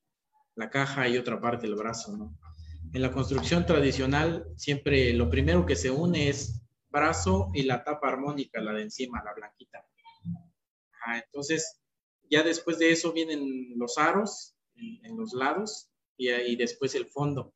[0.56, 2.38] la caja y otra parte del brazo, ¿no?
[2.94, 8.10] En la construcción tradicional siempre lo primero que se une es brazo y la tapa
[8.10, 9.88] armónica, la de encima, la blanquita.
[11.26, 11.80] entonces,
[12.30, 17.54] ya después de eso vienen los aros en los lados y, después el fondo.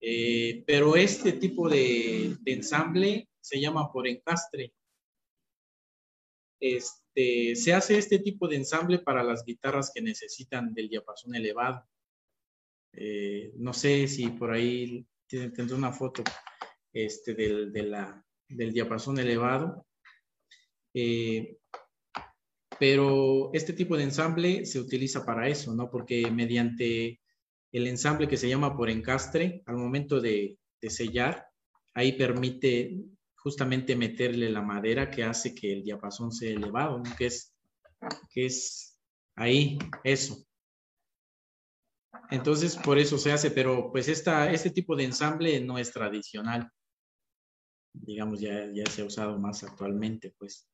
[0.00, 4.72] Eh, pero este tipo de, ensamble se llama por encastre.
[6.60, 11.86] Este, se hace este tipo de ensamble para las guitarras que necesitan del diapasón elevado.
[12.92, 16.22] Eh, no sé si por ahí tendré una foto
[16.92, 19.86] este, del, del diapasón elevado.
[20.94, 21.58] Eh,
[22.78, 25.90] pero este tipo de ensamble se utiliza para eso, ¿no?
[25.90, 27.20] Porque mediante
[27.72, 31.46] el ensamble que se llama por encastre, al momento de, sellar,
[31.94, 33.04] ahí permite
[33.48, 37.54] justamente meterle la madera que hace que el diapasón sea elevado, que, es,
[38.30, 39.00] que es
[39.36, 40.44] ahí, eso.
[42.30, 46.70] Entonces, por eso se hace, pero pues esta, este tipo de ensamble no es tradicional.
[47.94, 50.68] Digamos, ya, ya se ha usado más actualmente, pues.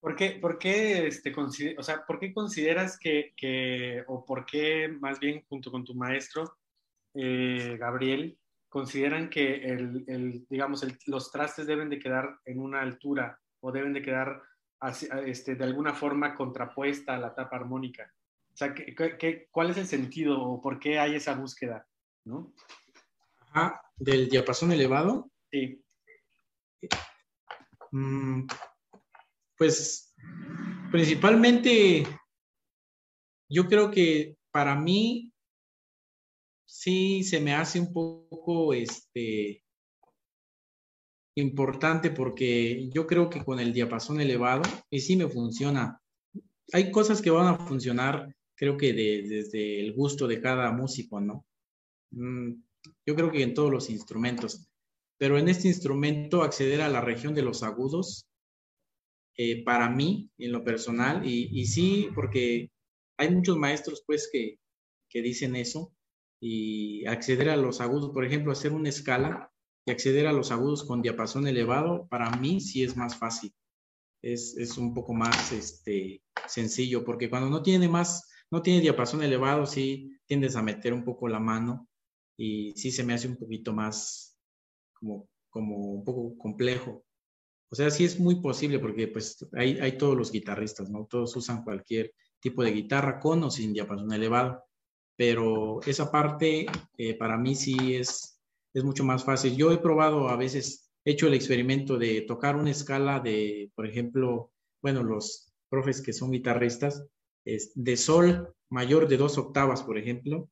[0.00, 1.32] ¿Por qué, por qué, este,
[1.78, 6.58] o sea, ¿por qué consideras que, o por qué más bien junto con tu maestro,
[7.14, 8.38] eh, Gabriel,
[8.72, 14.00] consideran que el, digamos, los trastes deben de quedar en una altura o deben de
[14.00, 14.42] quedar
[15.26, 18.10] este, de alguna forma contrapuesta a la tapa armónica?
[18.54, 21.86] O sea, ¿qué, cuál es el sentido o por qué hay esa búsqueda?
[22.24, 22.54] ¿no?
[23.40, 25.30] Ajá, del diapasón elevado.
[25.50, 25.84] Sí.
[27.90, 28.46] Mm,
[29.58, 30.14] pues
[30.90, 32.06] principalmente
[33.50, 35.31] yo creo que para mí
[36.72, 39.62] sí se me hace un poco este
[41.36, 46.00] importante porque yo creo que con el diapasón elevado y sí me funciona.
[46.72, 51.44] Hay cosas que van a funcionar, creo que desde el gusto de cada músico, ¿no?
[52.10, 52.54] Mm,
[53.04, 54.66] yo creo que en todos los instrumentos,
[55.18, 58.26] pero en este instrumento acceder a la región de los agudos
[59.36, 62.70] eh, para mí, en lo personal, y, sí, porque
[63.18, 64.58] hay muchos maestros pues que,
[65.08, 65.92] que dicen eso,
[66.44, 69.52] y acceder a los agudos, por ejemplo, hacer una escala
[69.86, 73.54] y acceder a los agudos con diapasón elevado, para mí sí es más fácil.
[74.20, 79.22] Es, es, un poco más este, sencillo, porque cuando no tiene más, no tiene diapasón
[79.22, 81.88] elevado, sí tiendes a meter un poco la mano
[82.36, 84.36] y sí se me hace un poquito más
[84.94, 87.04] como, como un poco complejo.
[87.70, 91.06] O sea, sí es muy posible porque pues hay, hay todos los guitarristas, ¿no?
[91.08, 94.64] Todos usan cualquier tipo de guitarra con o sin diapasón elevado.
[95.16, 96.66] Pero esa parte
[96.98, 98.40] eh, para mí sí es,
[98.74, 99.56] es mucho más fácil.
[99.56, 103.86] Yo he probado a veces, he hecho el experimento de tocar una escala de, por
[103.86, 107.02] ejemplo, bueno, los, profes que son guitarristas,
[107.46, 110.50] es de sol mayor de dos octavas, por ejemplo.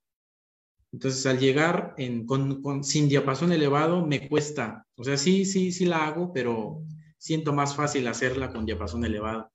[0.92, 4.86] Entonces, al llegar en, con, sin diapasón elevado, me cuesta.
[4.96, 6.82] O sea, sí, sí, sí la hago, pero
[7.18, 9.52] siento más fácil hacerla con diapasón elevado.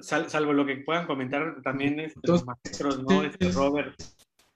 [0.00, 3.22] Salvo lo que puedan comentar también es los maestros, ¿no?
[3.22, 3.94] Este Robert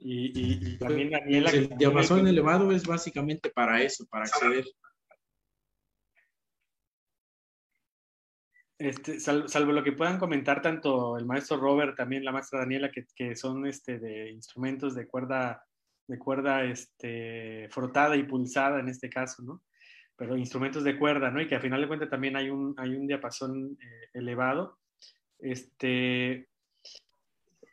[0.05, 1.51] y, también Daniela.
[1.51, 4.65] El diapasón elevado es básicamente para eso, para acceder.
[8.79, 13.37] Este, salvo lo que puedan comentar tanto el maestro Robert, también la maestra Daniela, que,
[13.37, 15.65] son este, de instrumentos de cuerda,
[16.09, 19.63] de cuerda este, frotada y pulsada en este caso, ¿no?
[20.17, 21.41] Pero instrumentos de cuerda, ¿no?
[21.41, 24.81] Y que al final de cuentas también hay un, hay un diapasón eh, elevado.
[25.43, 26.49] Este,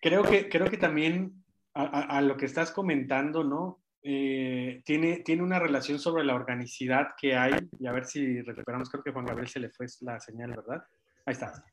[0.02, 1.44] creo, que, creo que también
[1.76, 3.80] a, lo que estás comentando, ¿no?
[4.02, 8.90] Eh, tiene, tiene una relación sobre la organicidad que hay, y a ver si recuperamos,
[8.90, 10.84] creo que Juan Gabriel se le fue la señal, ¿verdad?
[11.26, 11.64] Ahí está.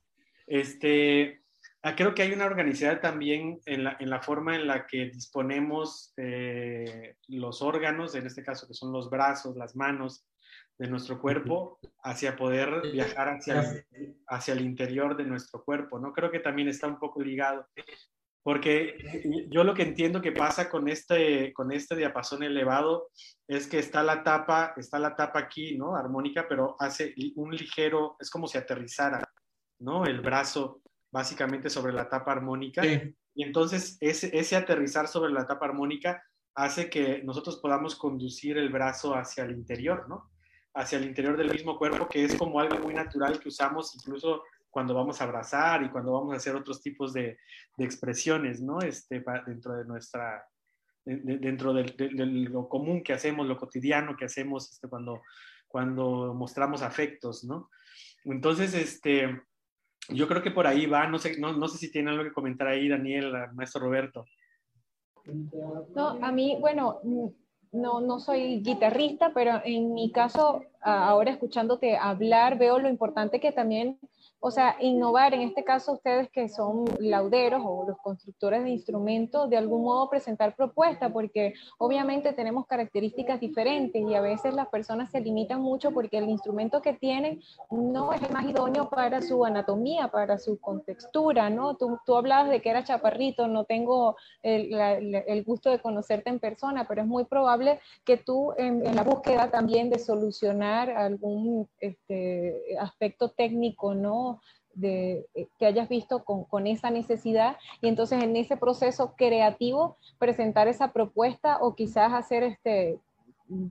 [0.46, 1.40] Este,
[1.82, 5.06] ah, creo que hay una organicidad también en la, en la forma en la que
[5.06, 10.24] disponemos eh, los órganos, en este caso que son los brazos, las manos
[10.78, 13.84] de nuestro cuerpo, hacia poder viajar hacia
[14.28, 16.12] hacia el interior de nuestro cuerpo, ¿no?
[16.12, 17.66] Creo que también está un poco ligado.
[18.42, 18.96] Porque
[19.50, 23.08] yo lo que entiendo que pasa con este, con este diapasón elevado
[23.48, 25.96] es que está la tapa, está la tapa aquí, ¿no?
[25.96, 29.20] Armónica, pero hace un ligero, es como si aterrizara,
[29.80, 30.04] ¿no?
[30.04, 30.80] El brazo
[31.12, 32.84] básicamente sobre la tapa armónica.
[32.84, 36.22] Y entonces ese, ese aterrizar sobre la tapa armónica
[36.54, 40.30] hace que nosotros podamos conducir el brazo hacia el interior, ¿no?
[40.76, 44.42] Hacia el interior del mismo cuerpo, que es como algo muy natural que usamos incluso
[44.70, 47.38] cuando vamos a abrazar y cuando vamos a hacer otros tipos de,
[47.78, 48.80] de expresiones, ¿no?
[48.80, 50.46] Este, dentro de nuestra,
[51.06, 55.22] dentro de, lo común que hacemos, lo cotidiano que hacemos este, cuando,
[55.66, 57.70] cuando mostramos afectos, ¿no?
[58.24, 59.40] Entonces, este,
[60.10, 62.32] yo creo que por ahí va, no sé, no, no sé si tiene algo que
[62.32, 64.26] comentar ahí, Daniel, maestro Roberto.
[65.94, 67.00] No, a mí, bueno,
[67.72, 73.52] no, no soy guitarrista, pero en mi caso, ahora escuchándote hablar, veo lo importante que
[73.52, 73.98] también
[74.46, 79.50] o sea, innovar, en este caso ustedes que son lauderos o los constructores de instrumentos,
[79.50, 85.10] de algún modo presentar propuestas, porque obviamente tenemos características diferentes y a veces las personas
[85.10, 87.42] se limitan mucho porque el instrumento que tienen
[87.72, 91.76] no es el más idóneo para su anatomía, para su contextura, ¿no?
[91.76, 96.86] Tú, tú hablabas de que era chaparrito, no tengo el, gusto de conocerte en persona,
[96.86, 102.76] pero es muy probable que tú en, en la búsqueda también de solucionar algún este,
[102.78, 104.35] aspecto técnico, ¿no?
[104.82, 105.24] Eh,
[105.58, 107.56] que hayas visto con, con, esa necesidad.
[107.80, 112.98] Y entonces en ese proceso creativo presentar esa propuesta o quizás hacer este,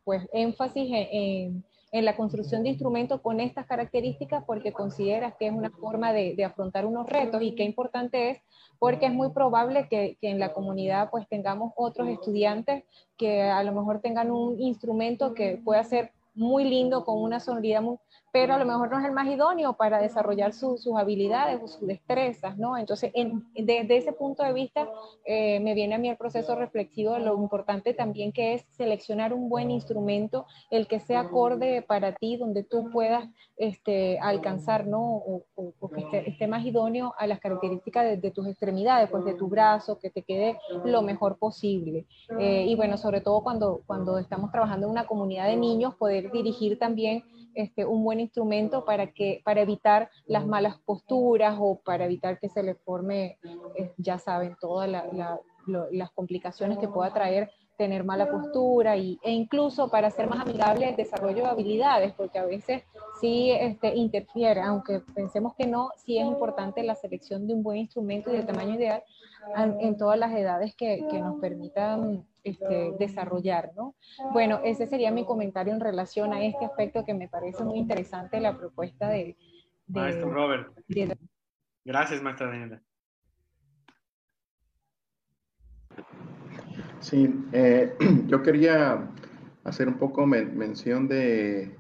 [0.04, 5.70] pues, énfasis en, la construcción de instrumentos con estas características porque consideras que es una
[5.70, 8.42] forma de, de afrontar unos retos y qué importante es
[8.80, 12.84] porque es muy probable que, que, en la comunidad pues tengamos otros estudiantes
[13.16, 17.82] que a lo mejor tengan un instrumento que pueda ser muy lindo, con una sonoridad
[17.82, 17.98] muy,
[18.36, 21.88] pero a lo mejor no es el más idóneo para desarrollar sus habilidades o sus
[21.88, 22.78] destrezas, ¿no?
[22.78, 23.14] Entonces,
[23.56, 24.90] desde ese punto de vista,
[25.24, 29.32] eh, me viene a mí el proceso reflexivo de lo importante también que es seleccionar
[29.32, 33.24] un buen instrumento, el que sea acorde para ti, donde tú puedas
[33.56, 35.24] este, alcanzar, ¿no?
[35.56, 39.98] O, que esté, más idóneo a las características de, tus extremidades, pues de tu brazo,
[39.98, 42.06] que te quede lo mejor posible.
[42.38, 46.34] Eh, y bueno, sobre todo cuando, cuando estamos trabajando en una comunidad de niños, poder
[46.34, 47.24] dirigir también
[47.56, 52.50] este, un buen instrumento para, que, para evitar las malas posturas o para evitar que
[52.50, 53.40] se le forme,
[53.76, 54.90] eh, ya saben, todas
[55.68, 60.90] las complicaciones que pueda traer tener mala postura y, e incluso para ser más amigable
[60.90, 62.84] el desarrollo de habilidades, porque a veces
[63.20, 67.78] sí este, interfiere, aunque pensemos que no, sí es importante la selección de un buen
[67.78, 69.04] instrumento y del tamaño ideal
[69.58, 73.96] en, todas las edades que, que nos permitan este, desarrollar, ¿no?
[74.32, 78.40] Bueno, ese sería mi comentario en relación a este aspecto que me parece muy interesante
[78.40, 79.36] la propuesta de...
[79.88, 80.72] Maestro Robert.
[81.84, 82.82] Gracias, maestra Daniela.
[87.06, 87.94] Sí, eh,
[88.26, 89.12] yo quería
[89.64, 91.78] hacer un poco mención de,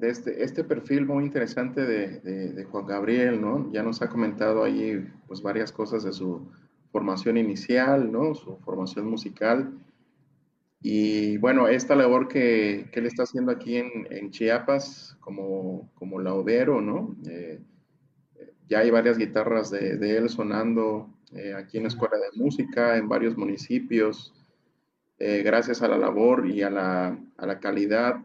[0.00, 3.70] este, este, perfil muy interesante de, Juan Gabriel, ¿no?
[3.70, 6.50] Ya nos ha comentado ahí pues varias cosas de su
[6.90, 8.34] formación inicial, ¿no?
[8.34, 9.78] Su formación musical.
[10.80, 16.80] Y bueno, esta labor que, que él está haciendo aquí en, Chiapas como, como laudero,
[16.80, 17.14] ¿no?
[17.28, 17.60] Eh,
[18.70, 23.08] ya hay varias guitarras de él sonando eh, aquí en la Escuela de Música, en
[23.08, 24.34] varios municipios,
[25.18, 28.24] eh, gracias a la labor y a la, a la, calidad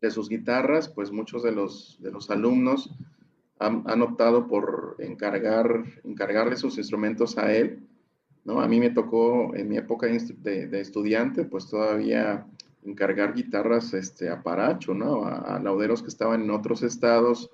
[0.00, 2.94] de sus guitarras, pues muchos de los, de los alumnos
[3.58, 7.86] han, optado por encargar, encargarle sus instrumentos a él.
[8.44, 8.60] ¿no?
[8.60, 12.46] A mí me tocó en mi época de, estudiante, pues todavía
[12.84, 15.24] encargar guitarras este, a Paracho, ¿no?
[15.24, 17.50] A, lauderos que estaban en otros estados,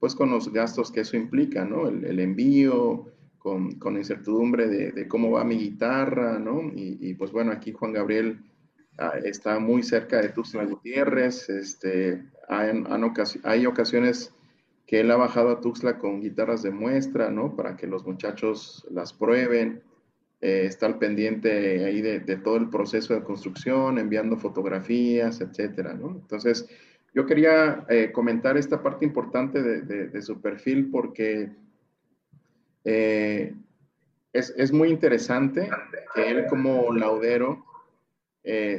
[0.00, 1.86] pues con los gastos que eso implica, ¿no?
[1.86, 3.06] El, envío,
[3.42, 6.70] con, con, incertidumbre de, cómo va mi guitarra, ¿no?
[6.74, 8.38] Y, pues bueno, aquí Juan Gabriel
[8.98, 12.70] ah, está muy cerca de Tuxtla Gutiérrez, este, hay,
[13.42, 14.32] hay ocasiones
[14.86, 17.56] que él ha bajado a Tuxtla con guitarras de muestra, ¿no?
[17.56, 19.82] Para que los muchachos las prueben.
[20.40, 26.10] Eh, está al pendiente ahí de, todo el proceso de construcción, enviando fotografías, etcétera, ¿no?
[26.10, 26.68] Entonces,
[27.14, 31.50] yo quería eh, comentar esta parte importante de, su perfil porque
[32.84, 33.54] eh,
[34.32, 35.68] es, muy interesante
[36.14, 37.64] que él como laudero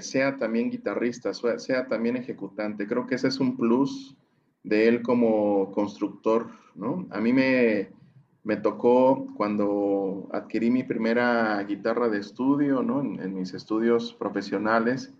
[0.02, 2.88] sea también guitarrista, sea también ejecutante.
[2.88, 4.16] Creo que ese es un plus
[4.64, 7.08] de él como constructor, ¿no?
[7.12, 7.90] A mí me,
[8.44, 13.02] me tocó cuando adquirí mi primera guitarra de estudio, ¿no?
[13.02, 15.14] En, mis estudios profesionales,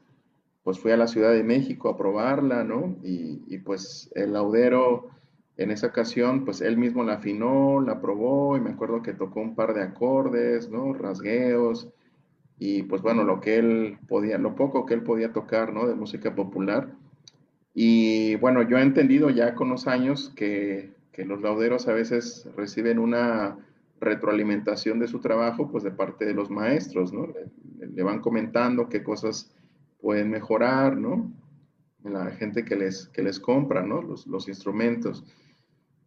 [0.64, 2.98] pues fui a la Ciudad de México a probarla, ¿no?
[3.04, 5.10] Y, pues el laudero
[5.58, 9.42] en esa ocasión, pues él mismo la afinó, la probó y me acuerdo que tocó
[9.42, 10.94] un par de acordes, ¿no?
[10.94, 11.90] Rasgueos
[12.60, 15.88] y pues bueno, lo que él podía, lo poco que él podía tocar, ¿no?
[15.88, 16.90] De música popular
[17.74, 23.00] y bueno, yo he entendido ya con los años que, los lauderos a veces reciben
[23.00, 23.58] una
[24.00, 27.28] retroalimentación de su trabajo, pues de parte de los maestros, ¿no?
[27.80, 29.56] Le, van comentando qué cosas
[30.02, 31.32] pueden mejorar, ¿no?
[32.04, 34.02] La gente que les, que les compra, ¿no?
[34.02, 35.24] Los, instrumentos.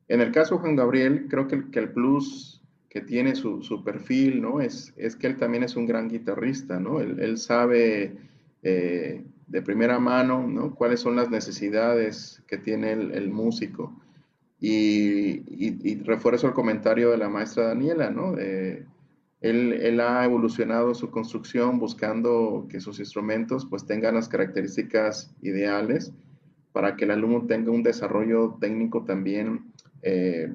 [0.09, 2.57] En el caso de Juan Gabriel, creo que, que el plus
[2.97, 4.63] que tiene su, perfil, ¿no?
[4.63, 6.99] Es, es que él también es un gran guitarrista, ¿no?
[7.01, 8.17] Él, sabe
[8.63, 10.75] eh, de primera mano, ¿no?
[10.75, 14.01] Cuáles son las necesidades que tiene el, músico.
[14.59, 18.39] Y, refuerzo el comentario de la maestra Daniela, ¿no?
[18.39, 18.87] él,
[19.43, 26.15] él, ha evolucionado su construcción buscando que sus instrumentos pues tengan las características ideales
[26.73, 29.73] para que el alumno tenga un desarrollo técnico también
[30.09, 30.55] eh,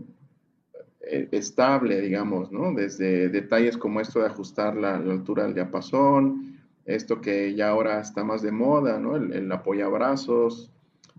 [1.02, 2.74] eh, estable, digamos, ¿no?
[2.74, 8.24] Desde detalles como esto de ajustar la, altura del diapasón, esto que ya ahora está
[8.24, 9.18] más de moda, ¿no?
[9.18, 10.72] El, apoyabrazos,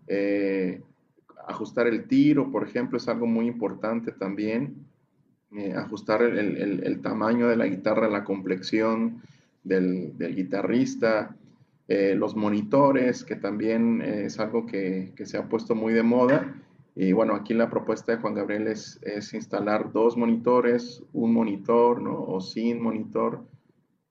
[0.06, 0.80] eh,
[1.46, 4.76] ajustar el tiro, por ejemplo, es algo muy importante también.
[5.54, 9.20] Eh, ajustar el, tamaño de la guitarra, la complexión
[9.62, 11.36] del, guitarrista,
[11.88, 16.54] eh, los monitores, que también es algo que, se ha puesto muy de moda.
[16.94, 22.02] Y bueno, aquí la propuesta de Juan Gabriel es, es instalar dos monitores, un monitor,
[22.02, 22.22] ¿no?
[22.22, 23.44] O sin monitor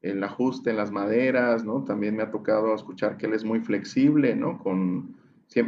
[0.01, 1.83] el ajuste en las maderas, ¿no?
[1.83, 4.57] También me ha tocado escuchar que él es muy flexible, ¿no?
[4.57, 5.15] Con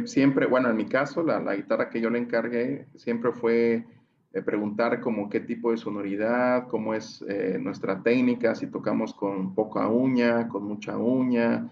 [0.06, 3.84] siempre, bueno, en mi caso, la, guitarra que yo le encargué siempre fue
[4.32, 9.54] eh, preguntar como qué tipo de sonoridad, cómo es eh, nuestra técnica, si tocamos con
[9.54, 11.70] poca uña, con mucha uña,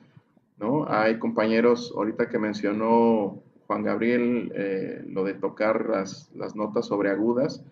[0.58, 0.86] ¿no?
[0.88, 7.64] Hay compañeros, ahorita que mencionó Juan Gabriel, eh, lo de tocar las, las notas sobreagudas,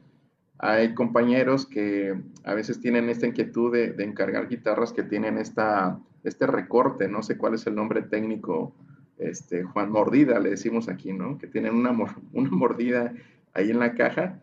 [0.62, 6.46] hay compañeros que a veces tienen esta inquietud de, encargar guitarras que tienen esta, este
[6.46, 8.74] recorte, no sé cuál es el nombre técnico,
[9.16, 11.38] este, Juan Mordida, le decimos aquí, ¿no?
[11.38, 11.92] Que tienen una,
[12.32, 13.14] mordida
[13.54, 14.38] ahí en la caja,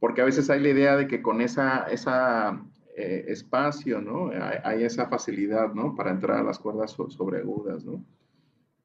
[0.00, 2.62] porque a veces hay la idea de que con esa, esa
[2.96, 4.30] eh, espacio, ¿no?
[4.64, 5.94] Hay, esa facilidad, ¿no?
[5.94, 8.02] Para entrar a las cuerdas sobreagudas, ¿no?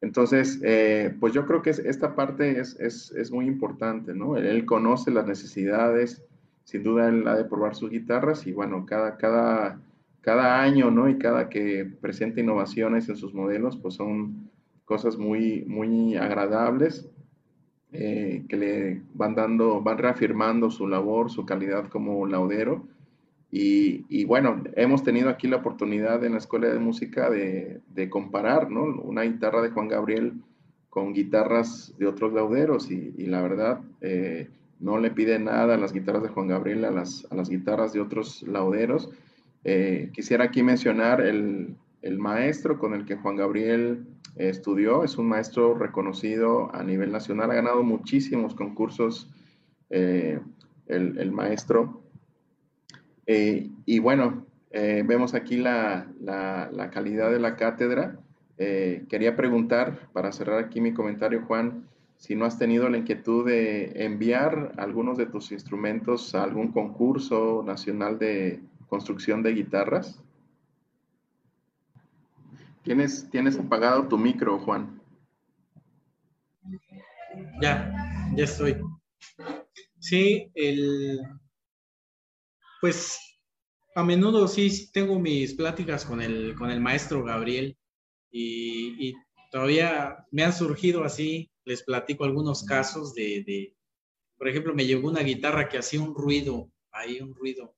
[0.04, 4.36] Entonces, eh, pues yo creo que esta parte es, es, es, muy importante, ¿no?
[4.36, 6.22] Él conoce las necesidades,
[6.66, 9.80] sin duda él ha de probar sus guitarras y bueno, cada, cada,
[10.20, 11.08] cada año, ¿no?
[11.08, 14.50] Y cada que presenta innovaciones en sus modelos, pues son
[14.84, 17.10] cosas muy, muy agradables
[17.94, 22.86] eh, que le van dando, van reafirmando su labor, su calidad como laudero.
[23.56, 28.72] Y, bueno, hemos tenido aquí la oportunidad en la Escuela de Música de, de, comparar,
[28.72, 28.84] ¿no?
[28.84, 30.34] Una guitarra de Juan Gabriel
[30.94, 34.48] con guitarras de otros lauderos y, la verdad, eh,
[34.80, 37.94] no le pide nada a las guitarras de Juan Gabriel, a las, a las guitarras
[37.94, 39.10] de otros lauderos.
[39.64, 41.76] Eh, quisiera aquí mencionar el,
[42.20, 47.56] maestro con el que Juan Gabriel estudió, es un maestro reconocido a nivel nacional, ha
[47.56, 49.32] ganado muchísimos concursos
[49.90, 50.40] eh,
[50.86, 52.03] el, maestro.
[53.26, 58.20] Eh, y bueno, vemos aquí la, la, calidad de la cátedra.
[58.58, 61.88] quería preguntar, para cerrar aquí mi comentario, Juan,
[62.24, 67.64] si no has tenido la inquietud de enviar algunos de tus instrumentos a algún concurso
[67.66, 70.24] nacional de construcción de guitarras.
[72.84, 75.02] ¿Tienes, tienes apagado tu micro, Juan?
[77.62, 77.92] Ya,
[78.36, 78.78] ya estoy.
[80.00, 81.20] Sí, el,
[82.84, 83.40] pues
[83.96, 87.78] a menudo sí tengo mis pláticas con el, con el maestro Gabriel
[88.30, 89.14] y,
[89.50, 93.74] todavía me han surgido así, les platico algunos casos de,
[94.38, 97.74] por ejemplo, me llegó una guitarra que hacía un ruido, ahí un ruido,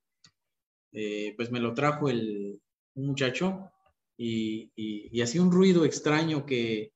[0.92, 2.60] eh, pues me lo trajo el,
[2.96, 3.70] un muchacho
[4.18, 6.94] y, y, hacía un ruido extraño que,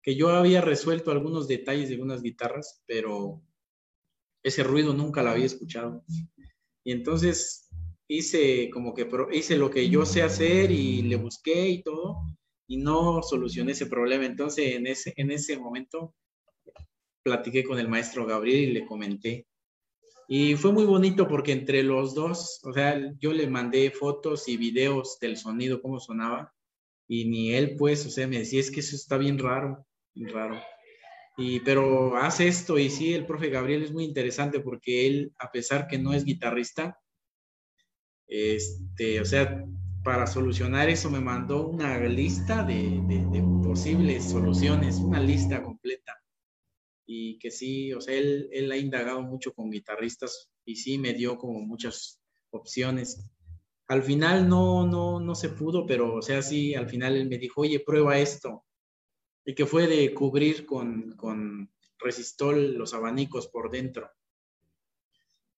[0.00, 3.42] que yo había resuelto algunos detalles de algunas guitarras, pero
[4.44, 6.04] ese ruido nunca lo había escuchado.
[6.88, 7.68] Y entonces
[8.08, 12.16] hice como que hice lo que yo sé hacer y le busqué y todo
[12.66, 14.24] y no solucioné ese problema.
[14.24, 16.14] Entonces en ese, en ese momento
[17.22, 19.46] platiqué con el maestro Gabriel y le comenté.
[20.28, 24.56] Y fue muy bonito porque entre los dos, o sea, yo le mandé fotos y
[24.56, 26.54] videos del sonido, cómo sonaba,
[27.06, 29.84] y ni él pues, o sea, me decía, es que eso está bien raro,
[30.14, 30.58] bien raro.
[31.40, 35.52] Y, pero hace esto y sí, el profe Gabriel es muy interesante porque él, a
[35.52, 36.98] pesar que no es guitarrista,
[38.26, 39.64] este, o sea,
[40.02, 46.20] para solucionar eso me mandó una lista de, de, posibles soluciones, una lista completa.
[47.06, 51.14] Y que sí, o sea, él, él ha indagado mucho con guitarristas y sí me
[51.14, 52.20] dio como muchas
[52.50, 53.30] opciones.
[53.86, 57.38] Al final no, no, no se pudo, pero o sea, sí, al final él me
[57.38, 58.64] dijo, oye, prueba esto
[59.48, 64.10] y que fue de cubrir con, con resistol los abanicos por dentro.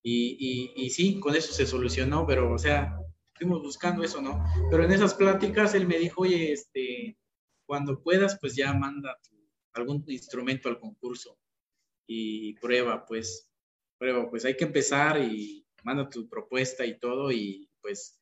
[0.00, 2.96] Y, y, sí, con eso se solucionó, pero o sea,
[3.34, 4.44] fuimos buscando eso, ¿no?
[4.70, 7.18] Pero en esas pláticas él me dijo, oye, este,
[7.66, 9.18] cuando puedas, pues ya manda
[9.72, 11.36] algún instrumento al concurso
[12.06, 13.50] y prueba, pues,
[13.98, 18.20] prueba, pues hay que empezar y manda tu propuesta y todo y pues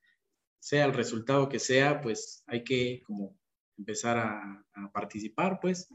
[0.60, 3.37] sea el resultado que sea, pues hay que como
[3.78, 5.88] empezar a, participar, pues.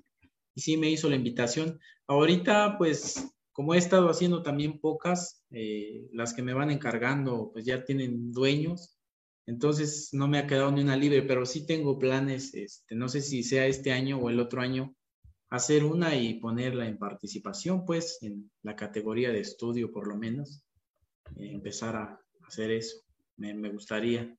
[0.56, 1.80] Y sí me hizo la invitación.
[2.08, 7.66] Ahorita, pues, como he estado haciendo también pocas, eh, las que me van encargando, pues
[7.66, 8.98] ya tienen dueños.
[9.46, 13.22] Entonces no me ha quedado ni una libre, pero sí tengo planes, este, no sé
[13.22, 14.96] si sea este año o el otro año,
[15.50, 20.64] hacer una y ponerla en participación, pues, en la categoría de estudio por lo menos.
[21.36, 22.98] Eh, empezar a hacer eso,
[23.38, 24.36] me, me gustaría.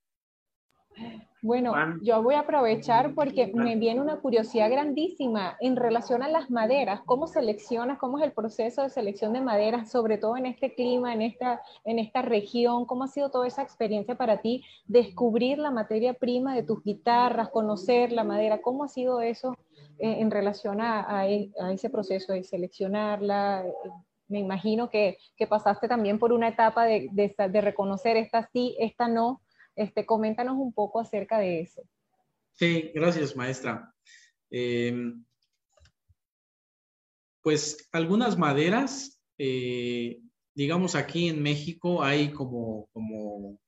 [1.44, 6.50] Bueno, yo voy a aprovechar porque me viene una curiosidad grandísima en relación a las
[6.50, 7.02] maderas.
[7.04, 7.98] ¿Cómo seleccionas?
[7.98, 11.60] ¿Cómo es el proceso de selección de maderas, sobre todo en este clima, en esta,
[11.84, 12.86] en esta región?
[12.86, 14.64] ¿Cómo ha sido toda esa experiencia para ti?
[14.86, 18.62] Descubrir la materia prima de tus guitarras, conocer la madera.
[18.62, 19.54] ¿Cómo ha sido eso
[19.98, 23.66] eh, en relación a, e, a, ese proceso de seleccionarla?
[24.28, 28.74] Me imagino que, que pasaste también por una etapa de, de, de reconocer esta sí,
[28.78, 29.42] esta no
[29.76, 31.82] este, coméntanos un poco acerca de eso.
[32.52, 33.92] Sí, gracias, maestra.
[34.50, 35.24] Em,
[37.42, 40.20] pues algunas maderas, eh,
[40.54, 43.58] digamos aquí en México hay como, como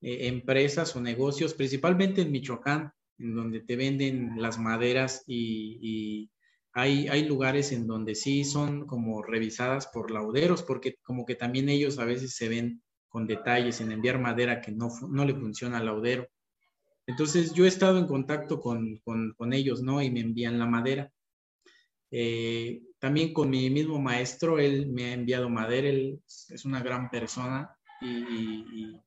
[0.00, 6.30] eh, empresas o negocios, principalmente en Michoacán, en donde te venden las maderas y,
[6.72, 11.68] hay, hay, lugares en donde sí son como revisadas por lauderos, porque como que también
[11.68, 12.82] ellos a veces se ven
[13.26, 16.28] detalles, en enviar madera que no, no le funciona al laudero.
[17.06, 20.02] Entonces yo he estado en contacto con, con, ellos, ¿no?
[20.02, 21.10] Y me envían la madera.
[22.10, 27.08] Eh, también con mi mismo maestro, él me ha enviado madera, él es una gran
[27.10, 29.00] persona y,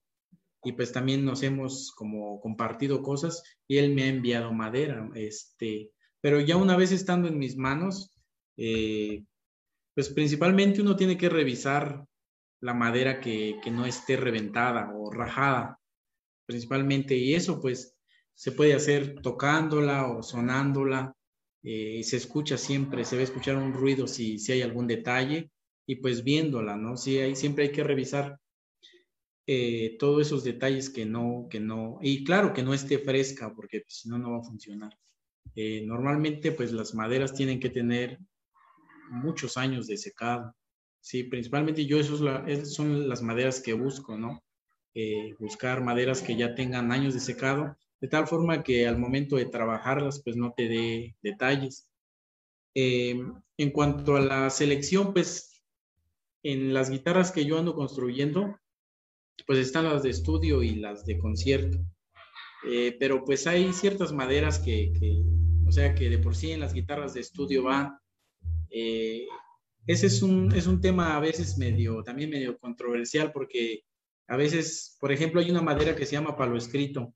[0.64, 5.10] y, pues también nos hemos como compartido cosas y él me ha enviado madera.
[5.14, 5.92] Este,
[6.22, 8.12] pero ya una vez estando en mis manos,
[8.58, 9.24] eh,
[9.94, 12.06] pues principalmente uno tiene que revisar
[12.62, 15.80] la madera que, no esté reventada o rajada,
[16.46, 17.16] principalmente.
[17.16, 17.96] Y eso pues
[18.34, 21.16] se puede hacer tocándola o sonándola.
[21.64, 25.52] Eh, se escucha siempre, se va a escuchar un ruido si, si hay algún detalle
[25.86, 26.98] y pues viéndola, ¿no?
[26.98, 28.40] Sí, hay, siempre hay que revisar
[29.48, 33.84] eh, todos esos detalles que no, que no, y claro que no esté fresca porque
[33.88, 34.98] si no, no va a funcionar.
[35.56, 38.20] Eh, normalmente pues las maderas tienen que tener
[39.10, 40.56] muchos años de secado.
[41.02, 42.20] Sí, principalmente yo esos
[42.74, 44.44] son las maderas que busco, ¿no?
[44.94, 49.36] Eh, buscar maderas que ya tengan años de secado, de tal forma que al momento
[49.36, 51.90] de trabajarlas, pues no te dé detalles.
[52.76, 53.20] Eh,
[53.58, 55.64] en cuanto a la selección, pues
[56.44, 58.60] en las guitarras que yo ando construyendo,
[59.48, 61.80] pues están las de estudio y las de concierto.
[62.68, 64.94] Eh, pero pues hay ciertas maderas que,
[65.66, 67.98] o sea, que de por sí en las guitarras de estudio van
[69.88, 73.84] ese es un, es un tema a veces medio, también medio controversial porque
[74.28, 77.14] a veces, por ejemplo, hay una madera que se llama palo escrito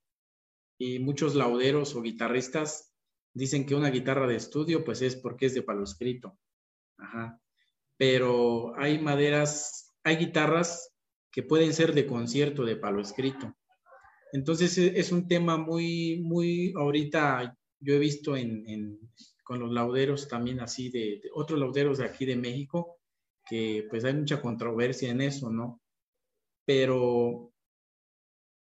[0.78, 2.94] y muchos lauderos o guitarristas
[3.34, 6.38] dicen que una guitarra de estudio pues es porque es de palo escrito.
[6.98, 7.42] Ajá.
[7.98, 10.94] pero hay maderas, hay guitarras
[11.32, 13.54] que pueden ser de concierto de palo escrito.
[14.32, 19.00] Entonces e, es un tema muy, muy, ahorita yo he visto en,
[19.46, 22.98] con los lauderos también así de, otros lauderos de aquí de México,
[23.48, 25.82] que pues hay mucha controversia en eso, ¿no?
[26.66, 27.54] Pero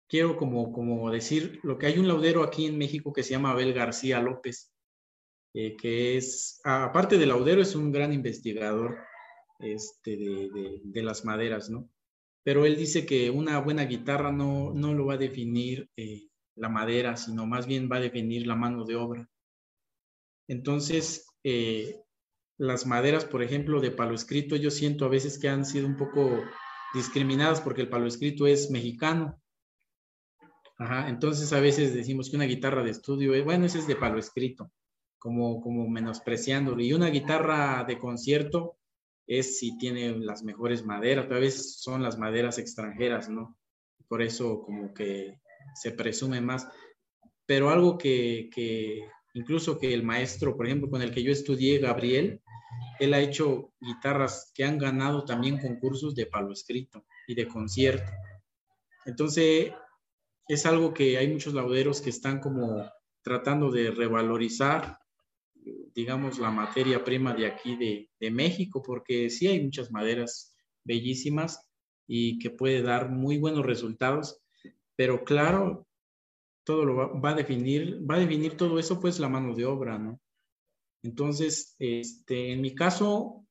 [0.08, 3.52] quiero como, como decir lo que hay un laudero aquí en México que se llama
[3.52, 4.74] Abel García López,
[5.54, 8.98] eh, que es, aparte de laudero, es un gran investigador
[9.60, 11.88] este, de, las maderas, ¿no?
[12.42, 16.68] Pero él dice que una buena guitarra no, no lo va a definir eh, la
[16.68, 19.30] madera, sino más bien va a definir la mano de obra.
[20.49, 22.05] Entonces, eh,
[22.59, 25.97] las maderas, por ejemplo, de palo escrito, yo siento a veces que han sido un
[25.97, 26.42] poco
[26.95, 29.40] discriminadas porque el palo escrito es mexicano.
[31.07, 34.70] Entonces a veces decimos que una guitarra de estudio, bueno, ese es de palo escrito,
[35.18, 36.82] como, como menospreciándolo.
[36.82, 38.76] Y una guitarra de concierto
[39.26, 43.57] es si tiene las mejores maderas, pero a veces son las maderas extranjeras, ¿no?
[44.09, 45.40] Por eso como que
[45.74, 46.68] se presume más.
[47.47, 48.51] Pero algo que
[49.35, 52.41] incluso que el maestro, por ejemplo, con el que yo estudié, Gabriel,
[52.99, 58.11] él ha hecho guitarras que han ganado también concursos de palo escrito y de concierto.
[59.05, 59.72] Entonces,
[60.49, 62.89] es algo que hay muchos lauderos que están como
[63.22, 64.99] tratando de revalorizar,
[65.95, 70.55] digamos, la materia prima de aquí de, de México, porque sí hay muchas maderas
[70.85, 71.66] bellísimas
[72.07, 74.43] y que puede dar muy buenos resultados,
[74.95, 75.87] pero claro,
[76.64, 79.66] todo lo va, va, a definir, va a definir todo eso, pues la mano de
[79.66, 80.20] obra, ¿no?
[81.02, 83.44] Entonces, este, en mi caso,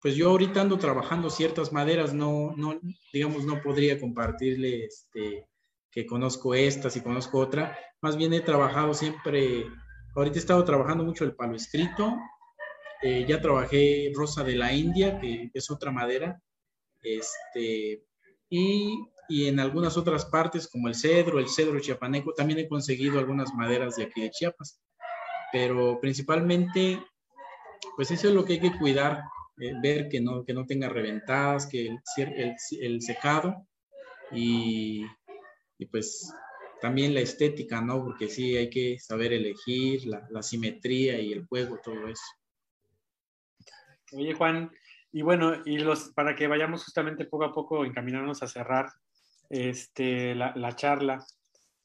[0.00, 2.80] pues yo ahorita ando trabajando ciertas maderas, no, no,
[3.12, 5.48] digamos, no podría compartirle, este,
[5.90, 7.76] que conozco estas y conozco otra.
[8.00, 9.66] Más bien he trabajado siempre,
[10.14, 12.16] ahorita he estado trabajando mucho el palo escrito.
[13.02, 16.40] Eh, ya trabajé rosa de la India, que es otra madera.
[17.02, 18.04] Este,
[18.48, 18.98] y,
[19.30, 23.54] y, en algunas otras partes, como el cedro, el cedro chiapaneco, también he conseguido algunas
[23.54, 24.80] maderas de aquí de Chiapas.
[25.52, 27.02] Pero principalmente,
[27.96, 29.22] pues eso es lo que hay que cuidar,
[29.58, 33.66] eh, ver que no, que no tenga reventadas, que el, el, el secado
[34.32, 35.04] y,
[35.78, 36.32] y pues
[36.80, 38.02] también la estética, ¿no?
[38.02, 42.24] Porque sí hay que saber elegir la, simetría y el juego, todo eso.
[44.12, 44.70] Oye, Juan,
[45.12, 48.90] y bueno, y los, para que vayamos justamente poco a poco encaminarnos a cerrar
[49.50, 51.24] este, la, charla,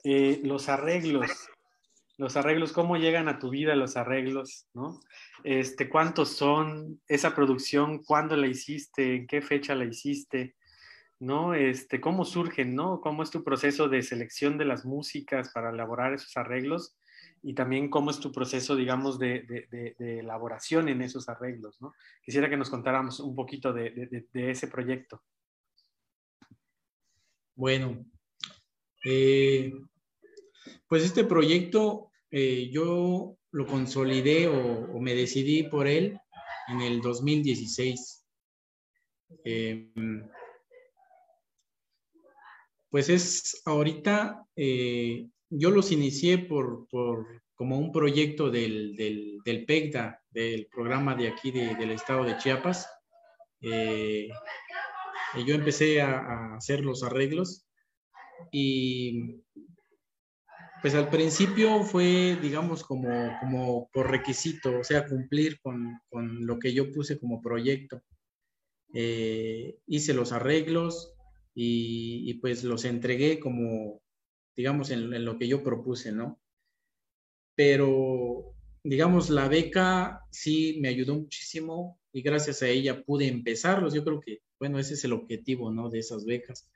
[0.03, 1.30] eh, los arreglos,
[2.18, 5.01] los arreglos, ¿cómo llegan a tu vida los arreglos, no?
[5.43, 7.01] Este, ¿Cuántos son?
[7.07, 9.16] Esa producción, ¿cuándo la hiciste?
[9.16, 10.55] ¿En qué fecha la hiciste?
[11.20, 11.53] ¿no?
[11.53, 13.01] Este, ¿Cómo surgen, ¿no?
[13.01, 16.97] ¿Cómo es tu proceso de selección de las músicas para elaborar esos arreglos?
[17.41, 19.66] Y también cómo es tu proceso, digamos, de,
[19.99, 21.93] elaboración en esos arreglos, ¿no?
[22.24, 25.22] Quisiera que nos contáramos un poquito de, ese proyecto.
[27.56, 28.06] Bueno,
[29.06, 29.74] eh,
[30.88, 36.20] pues este proyecto eh, yo lo consolidé o, me decidí por él
[36.68, 38.26] en el 2016.
[39.45, 39.89] Eh,
[42.89, 46.88] pues es ahorita, eh, yo los inicié por,
[47.56, 52.88] como un proyecto del, del, PECDA, del programa de aquí del estado de Chiapas.
[53.62, 54.30] Eh,
[55.45, 57.65] yo empecé a, hacer los arreglos
[58.51, 59.41] y
[60.82, 63.09] pues al principio fue, digamos, como,
[63.39, 65.99] como por requisito, o sea, cumplir con,
[66.45, 68.01] lo que yo puse como proyecto.
[68.93, 71.15] Eh, hice los arreglos,
[71.57, 74.01] y, pues los entregué como,
[74.55, 76.39] digamos, en, lo que yo propuse, ¿no?
[77.55, 78.55] Pero,
[78.86, 83.95] digamos, la beca sí me ayudó muchísimo y gracias a ella pude empezarlos.
[83.95, 85.89] Yo creo que, bueno, ese es el objetivo, ¿no?
[85.89, 86.69] De esas becas.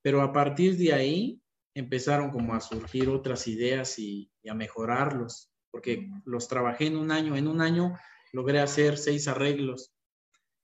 [0.00, 1.42] Pero a partir de ahí
[1.74, 7.36] empezaron como a surgir otras ideas y, a mejorarlos, porque los trabajé en un año.
[7.36, 7.94] En un año
[8.32, 9.92] logré hacer seis arreglos.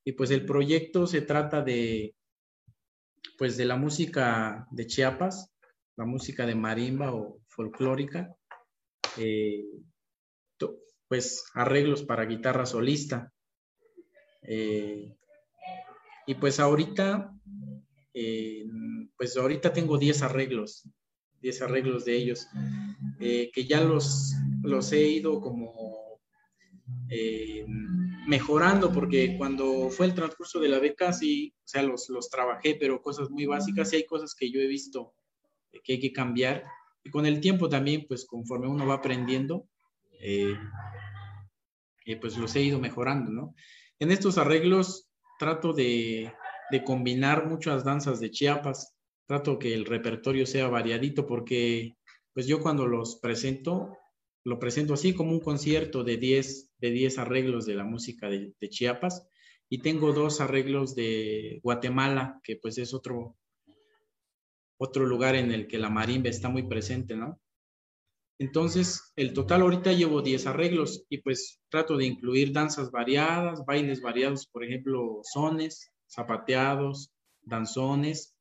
[0.03, 2.15] Y pues el proyecto se trata de
[3.37, 5.53] pues de la música de Chiapas,
[5.97, 8.35] la música de marimba o folclórica,
[9.19, 9.63] eh,
[11.09, 13.33] pues arreglos para guitarra solista.
[14.43, 15.17] Eh,
[16.27, 17.33] y pues ahorita,
[18.15, 18.67] eh,
[19.17, 20.89] pues ahorita tengo 10 arreglos,
[21.41, 22.47] 10 arreglos de ellos,
[23.19, 26.21] que ya los, los he ido como
[28.27, 32.75] mejorando, porque cuando fue el transcurso de la beca, sí, o sea, los, los trabajé,
[32.75, 35.15] pero cosas muy básicas, y hay cosas que yo he visto
[35.85, 36.65] que hay que cambiar.
[37.05, 39.69] Y con el tiempo también, pues conforme uno va aprendiendo,
[40.21, 40.57] eh,
[42.21, 43.55] pues los he ido mejorando, ¿no?
[43.99, 45.09] En estos arreglos,
[45.39, 46.33] trato de,
[46.71, 48.95] de combinar muchas danzas de Chiapas,
[49.27, 51.97] trato que el repertorio sea variadito porque
[52.33, 53.97] pues yo cuando los presento,
[54.45, 58.53] lo presento así como un concierto de 10 de 10 arreglos de la música de,
[58.61, 59.27] de, Chiapas
[59.69, 63.37] y tengo dos arreglos de Guatemala, que pues es otro,
[64.79, 67.41] otro lugar en el que la marimba está muy presente, ¿no?
[68.39, 74.03] Entonces, el total ahorita llevo 10 arreglos y pues trato de incluir danzas variadas, bailes
[74.03, 77.13] variados, por ejemplo, sones, zapateados,
[77.43, 78.35] danzones.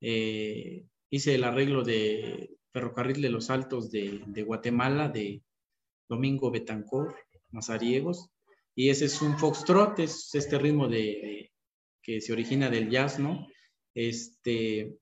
[0.00, 5.42] Eh, hice el arreglo de Ferrocarril de los Altos de, Guatemala, de
[6.08, 7.14] Domingo Betancor,
[7.50, 8.30] Mazariegos.
[8.74, 11.52] Y ese es un foxtrot, es este ritmo de,
[12.02, 13.46] que se origina del jazz, ¿no?
[13.94, 14.96] Este,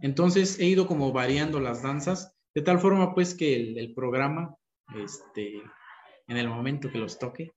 [0.00, 4.54] entonces he ido como variando las danzas, de tal forma pues que el, programa,
[4.96, 5.62] este,
[6.28, 7.52] en el momento que los toque,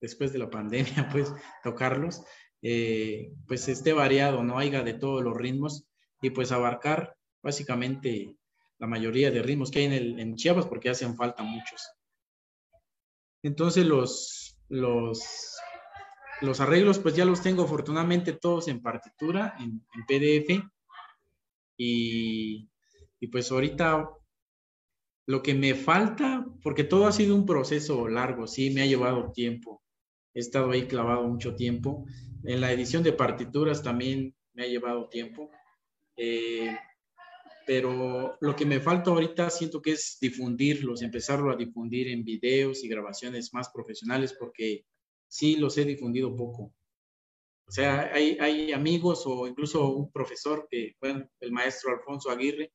[0.00, 1.32] después de la pandemia, pues
[1.62, 2.22] tocarlos,
[2.62, 5.86] eh, pues esté variado, no haya de todos los ritmos
[6.20, 8.36] y pues abarcar básicamente
[8.78, 11.90] la mayoría de ritmos que hay en, el, en Chiapas porque hacen falta muchos.
[13.42, 15.56] Entonces los, los,
[16.42, 20.64] los arreglos pues ya los tengo afortunadamente todos en partitura, en, en PDF
[21.78, 22.70] y,
[23.20, 24.10] y pues ahorita
[25.26, 29.30] lo que me falta, porque todo ha sido un proceso largo, sí, me ha llevado
[29.32, 29.82] tiempo.
[30.34, 32.04] He estado ahí clavado mucho tiempo.
[32.44, 35.50] En la edición de partituras también me ha llevado tiempo.
[36.16, 36.76] Eh,
[37.66, 42.82] pero lo que me falta ahorita siento que es difundirlos, empezarlo a difundir en videos
[42.82, 44.86] y grabaciones más profesionales, porque
[45.28, 46.72] sí los he difundido poco.
[47.68, 52.72] O sea, hay, hay amigos o incluso un profesor que, bueno, el maestro Alfonso Aguirre,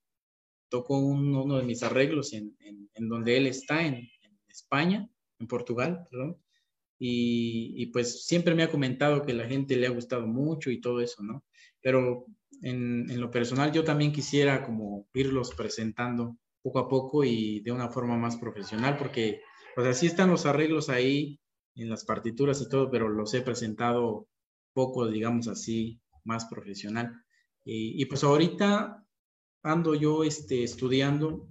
[0.75, 5.09] tocó uno de mis arreglos en, en, donde él está, en, en, España,
[5.39, 6.37] en Portugal, perdón.
[6.99, 10.81] Y, y, pues siempre me ha comentado que la gente le ha gustado mucho y
[10.81, 11.45] todo eso, ¿no?
[11.81, 12.25] Pero
[12.61, 17.71] en, en, lo personal yo también quisiera como irlos presentando poco a poco y de
[17.71, 19.41] una forma más profesional, porque
[19.75, 21.39] pues así están los arreglos ahí
[21.75, 24.27] en las partituras y todo, pero los he presentado
[24.73, 27.13] poco, digamos así, más profesional.
[27.67, 29.04] Y, pues ahorita
[29.65, 31.47] ando yo este, estudiando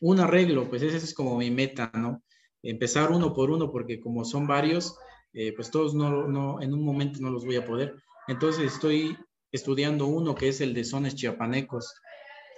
[0.00, 2.22] un arreglo, pues ese es como mi meta, ¿no?
[2.62, 4.98] Empezar uno por uno, porque como son varios,
[5.32, 7.94] eh, pues todos no, no, en un momento no los voy a poder.
[8.26, 9.16] Entonces estoy
[9.52, 11.94] estudiando uno que es el de sones chiapanecos.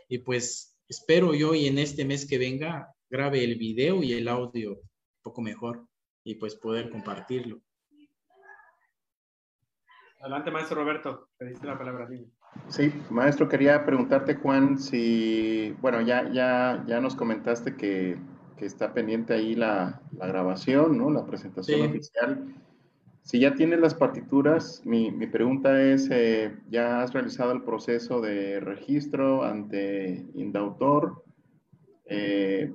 [0.09, 4.29] Y pues espero yo y en este mes que venga grabe el video y el
[4.29, 5.87] audio un poco mejor
[6.25, 7.61] y pues poder compartirlo.
[10.21, 12.09] Adelante, maestro Roberto, pediste la palabra.
[12.69, 18.19] Sí, maestro, quería preguntarte, Juan, si, bueno, ya, ya, ya nos comentaste que,
[18.57, 21.11] que está pendiente ahí la, la, grabación, ¿no?
[21.11, 22.55] La presentación oficial.
[23.23, 28.21] Si ya tienes las partituras, mi, mi pregunta es, eh, ¿ya has realizado el proceso
[28.21, 31.23] de registro ante Indautor?
[32.07, 32.73] Eh,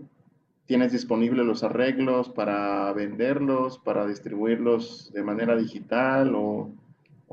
[0.65, 6.71] ¿Tienes disponibles los arreglos para venderlos, para distribuirlos de manera digital o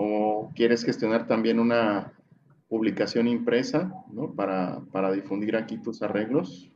[0.02, 2.12] o quieres gestionar también una
[2.70, 4.32] publicación impresa, ¿no?
[4.34, 6.70] Para, para difundir aquí tus arreglos.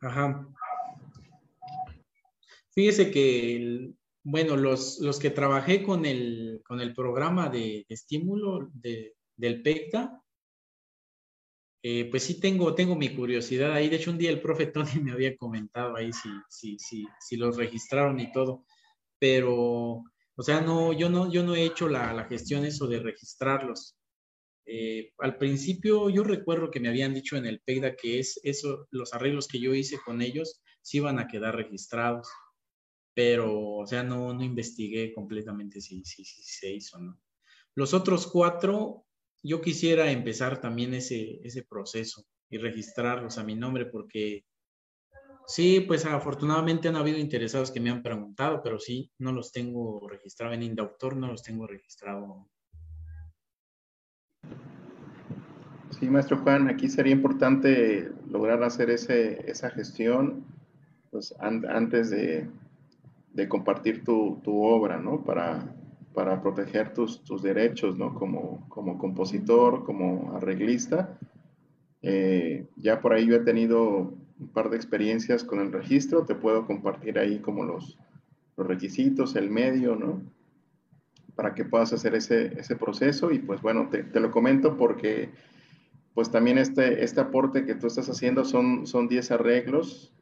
[0.00, 0.46] Ajá.
[2.72, 3.92] Fíjese que,
[4.22, 10.22] bueno, los, los, que trabajé con el, con el programa de, estímulo de, del PECTA,
[11.82, 13.88] eh, pues sí tengo, tengo mi curiosidad ahí.
[13.88, 17.36] De hecho, un día el profe Tony me había comentado ahí si, si, si, si
[17.38, 18.66] los registraron y todo,
[19.18, 20.04] pero
[20.36, 23.96] o sea, no, yo no, yo no he hecho la, la gestión eso de registrarlos.
[24.72, 28.86] Eh, al principio yo recuerdo que me habían dicho en el PEGDA que es eso,
[28.92, 32.28] los arreglos que yo hice con ellos sí iban a quedar registrados,
[33.12, 37.20] pero, o sea, no, no investigué completamente si, si, si se hizo o no.
[37.74, 39.06] Los otros cuatro,
[39.42, 44.44] yo quisiera empezar también ese, ese proceso y registrarlos a mi nombre porque
[45.48, 50.06] Sí, pues afortunadamente han habido interesados que me han preguntado, pero sí, no los tengo
[50.08, 52.48] registrados en Indautor, no los tengo registrado.
[56.00, 60.46] Sí, maestro Juan, aquí sería importante lograr hacer esa gestión
[61.10, 62.48] pues, antes de,
[63.48, 65.22] compartir tu, obra, ¿no?
[65.22, 65.74] Para,
[66.40, 68.14] proteger tus, derechos, ¿no?
[68.14, 71.18] Como, compositor, como arreglista.
[72.00, 76.34] Eh, ya por ahí yo he tenido un par de experiencias con el registro, te
[76.34, 77.98] puedo compartir ahí como los
[78.56, 80.22] requisitos, el medio, ¿no?
[81.40, 85.30] Para que puedas hacer ese, ese proceso y pues bueno, te, te, lo comento porque
[86.12, 90.12] pues también este, este aporte que tú estás haciendo son, son 10 arreglos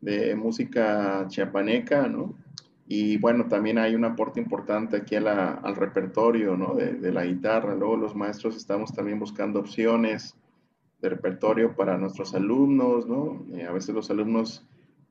[0.00, 2.32] de música chiapaneca, ¿no?
[2.86, 6.74] Y bueno, también hay un aporte importante aquí al repertorio ¿no?
[6.74, 7.74] de, la guitarra.
[7.74, 10.34] Luego los maestros estamos también buscando opciones
[11.02, 13.44] de repertorio para nuestros alumnos, ¿no?
[13.52, 14.64] Eh, a veces los alumnos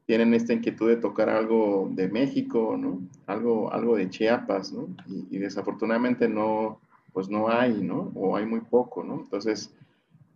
[0.06, 3.00] tienen esta inquietud de tocar algo de México, ¿no?
[3.26, 4.88] Algo, algo de Chiapas, ¿no?
[5.32, 6.80] Y, desafortunadamente no,
[7.14, 8.12] pues no hay, ¿no?
[8.16, 9.22] O hay muy poco, ¿no?
[9.22, 9.74] Entonces,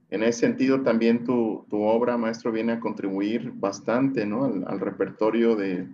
[0.09, 4.45] en ese sentido también tu, tu obra, maestro, viene a contribuir bastante, ¿no?
[4.45, 5.85] Al, repertorio de,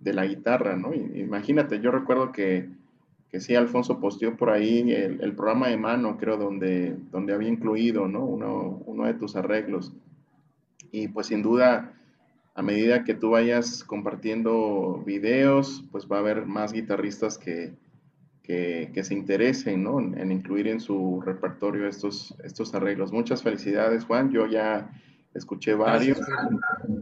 [0.00, 0.92] de, la guitarra, ¿no?
[0.92, 2.68] Imagínate, yo recuerdo que,
[3.30, 7.48] que sí, Alfonso posteó por ahí el, el, programa de mano, creo, donde, donde había
[7.48, 8.24] incluido, ¿no?
[8.24, 9.92] Uno, uno de tus arreglos.
[10.90, 11.92] Y pues sin duda
[12.60, 17.72] a medida que tú vayas compartiendo videos, pues va a haber más guitarristas que,
[18.42, 19.98] que, se interesen ¿no?
[19.98, 23.12] en, incluir en su repertorio estos, estos arreglos.
[23.12, 24.30] Muchas felicidades, Juan.
[24.30, 24.90] Yo ya
[25.32, 26.20] escuché varios.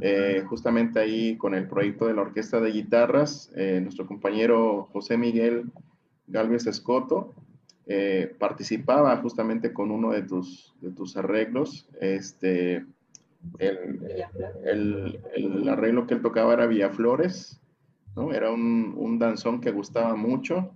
[0.00, 5.16] Eh, justamente ahí con el proyecto de la Orquesta de Guitarras, eh, nuestro compañero José
[5.16, 5.72] Miguel
[6.28, 7.34] Galvez Escoto
[7.88, 11.88] eh, participaba justamente con uno de tus, de tus arreglos.
[12.00, 12.86] Este,
[13.58, 17.60] el, el, arreglo que él tocaba era Villaflores,
[18.16, 18.32] ¿no?
[18.32, 20.70] Era un, un danzón que gustaba mucho,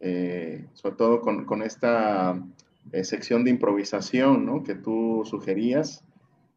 [0.00, 2.42] eh, sobre todo con, con esta
[2.90, 4.62] eh, sección de improvisación, ¿no?
[4.62, 6.04] Que tú sugerías.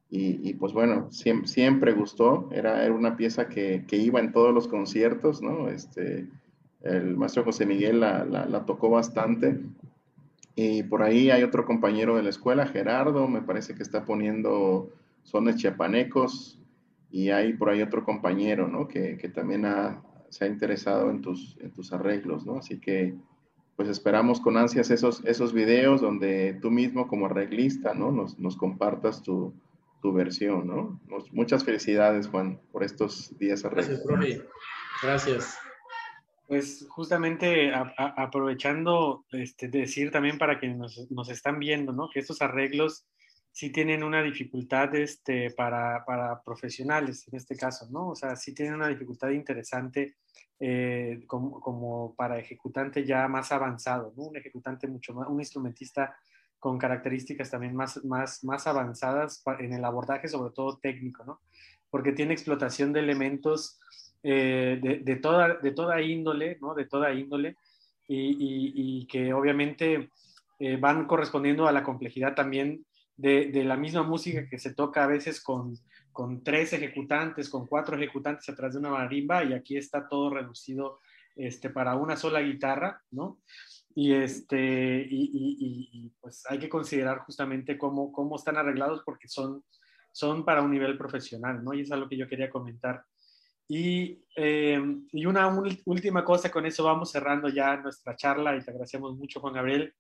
[0.09, 4.31] Y, y pues bueno, siempre, siempre gustó, era, era una pieza que, que, iba en
[4.31, 5.67] todos los conciertos, ¿no?
[5.67, 6.27] Este,
[6.81, 9.59] el maestro José Miguel la, la, la tocó bastante.
[10.55, 14.89] Y por ahí hay otro compañero de la escuela, Gerardo, me parece que está poniendo
[15.26, 16.61] son chiapanecos
[17.11, 18.88] y hay por ahí otro compañero, ¿no?
[18.88, 22.59] Que, que también ha, se ha interesado en tus, en tus arreglos, ¿no?
[22.59, 23.15] Así que,
[23.76, 28.11] pues esperamos con ansias esos, esos videos donde tú mismo como arreglista, ¿no?
[28.11, 29.53] Nos, nos compartas tu,
[30.01, 31.01] tu versión, ¿no?
[31.32, 34.03] muchas felicidades, Juan, por estos días arreglos.
[34.05, 34.49] Gracias, profe.
[35.01, 35.57] Gracias.
[36.47, 42.07] Pues justamente aprovechando este, decir también para quienes nos, nos, están viendo, ¿no?
[42.13, 43.07] Que estos arreglos
[43.55, 48.09] sí tienen una dificultad este, para, para, profesionales, en este caso, ¿no?
[48.09, 50.17] O sea, sí tienen una dificultad interesante
[50.59, 54.23] eh, como, como, para ejecutante ya más avanzado, ¿no?
[54.23, 56.17] Un ejecutante mucho más, un instrumentista
[56.59, 61.39] con características también más, más, más avanzadas en el abordaje, sobre todo técnico, ¿no?
[61.89, 63.79] Porque tiene explotación de elementos
[64.21, 66.75] eh, de, de, toda, de toda índole, ¿no?
[66.75, 67.55] De toda índole,
[68.05, 70.09] y, y, y que obviamente
[70.59, 72.85] eh, van correspondiendo a la complejidad también
[73.18, 75.78] de, la misma música que se toca a veces con,
[76.11, 80.99] con tres ejecutantes, con cuatro ejecutantes atrás de una marimba y aquí está todo reducido
[81.36, 83.39] este, para una sola guitarra, ¿no?
[83.93, 89.63] Y, este, y, pues hay que considerar justamente cómo, cómo están arreglados porque son,
[90.11, 91.74] son para un nivel profesional, ¿no?
[91.74, 93.05] Y es lo que yo quería comentar.
[93.68, 94.80] Y, eh,
[95.11, 95.47] y una
[95.86, 99.93] última cosa, con eso vamos cerrando ya nuestra charla y te agradecemos mucho, Juan Gabriel.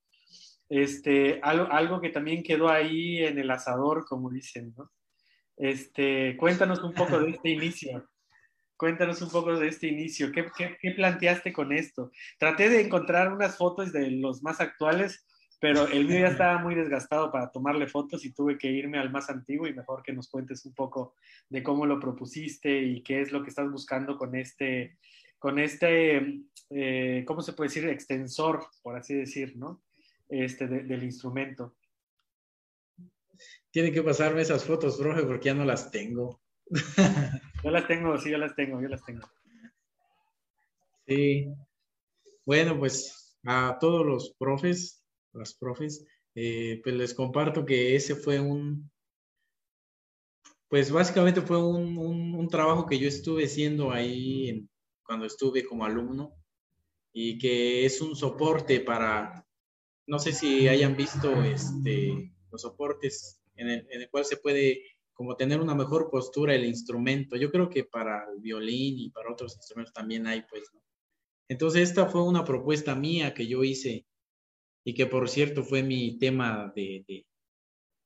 [0.69, 4.91] Este, algo, algo que también quedó ahí en el asador, como dicen, ¿no?
[5.57, 8.09] Este, cuéntanos un poco de este inicio.
[8.77, 10.31] Cuéntanos un poco de este inicio.
[10.31, 12.11] ¿Qué, qué, qué planteaste con esto?
[12.37, 15.25] Traté de encontrar unas fotos de los más actuales,
[15.61, 19.11] pero el mío ya estaba muy desgastado para tomarle fotos y tuve que irme al
[19.11, 21.15] más antiguo y mejor que nos cuentes un poco
[21.49, 24.97] de cómo lo propusiste y qué es lo que estás buscando con este,
[25.39, 27.87] con este, eh, ¿cómo se puede decir?
[27.87, 29.84] Extensor, por así decir, ¿no?
[30.29, 31.75] Este, del instrumento.
[33.71, 36.41] Tiene que pasarme esas fotos, profe, porque ya no las tengo.
[37.63, 39.27] yo las tengo, sí, yo las tengo, yo las tengo.
[41.07, 41.47] Sí.
[42.45, 45.03] Bueno, pues a todos los profes,
[45.33, 46.05] las profes,
[46.35, 48.89] eh, pues les comparto que ese fue un,
[50.67, 54.67] pues básicamente fue un, un, trabajo que yo estuve haciendo ahí
[55.03, 56.35] cuando estuve como alumno
[57.13, 59.44] y que es un soporte para
[60.07, 64.83] no sé si hayan visto este, los soportes en el, en el, cual se puede
[65.13, 67.35] como tener una mejor postura el instrumento.
[67.35, 70.69] Yo creo que para el violín y para otros instrumentos también hay, pues.
[71.47, 74.05] Entonces, esta fue una propuesta mía que yo hice
[74.83, 77.25] y que, por cierto, fue mi tema de, de,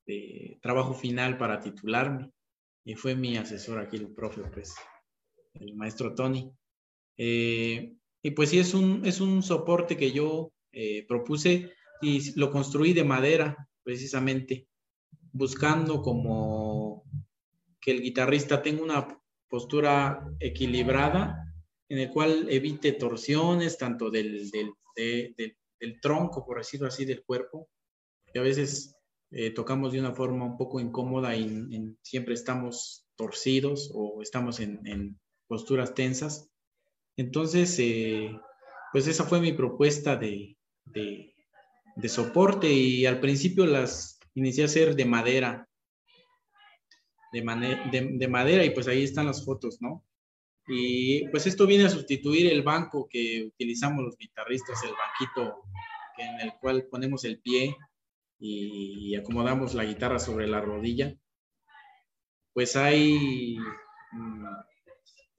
[0.06, 2.32] de trabajo final para titularme.
[2.86, 4.76] Y fue mi asesor aquí, el profe, pues,
[5.54, 6.52] el maestro Tony.
[7.18, 12.52] Eh, y pues sí, es un, es un soporte que yo eh, propuse y lo
[12.52, 14.68] construí de madera, precisamente,
[15.32, 17.04] buscando como
[17.80, 21.46] que el guitarrista tenga una postura equilibrada
[21.88, 27.70] en el cual evite torsiones tanto del, del, del tronco, por decirlo así, del cuerpo,
[28.32, 28.96] que a veces
[29.32, 35.20] eh, tocamos de una forma un poco incómoda y siempre estamos torcidos o estamos en,
[35.48, 36.50] posturas tensas.
[37.18, 38.32] Entonces, eh,
[38.92, 41.29] pues esa fue mi propuesta de, de,
[42.08, 45.68] soporte y al principio las inicié a hacer de madera,
[47.34, 50.06] de, de, madera y pues ahí están las fotos, ¿no?
[50.68, 55.64] Y pues esto viene a sustituir el banco que utilizamos los guitarristas, el banquito
[56.18, 57.76] en el cual ponemos el pie
[58.40, 61.14] y acomodamos la guitarra sobre la rodilla.
[62.54, 63.58] Pues hay
[64.12, 64.46] mm,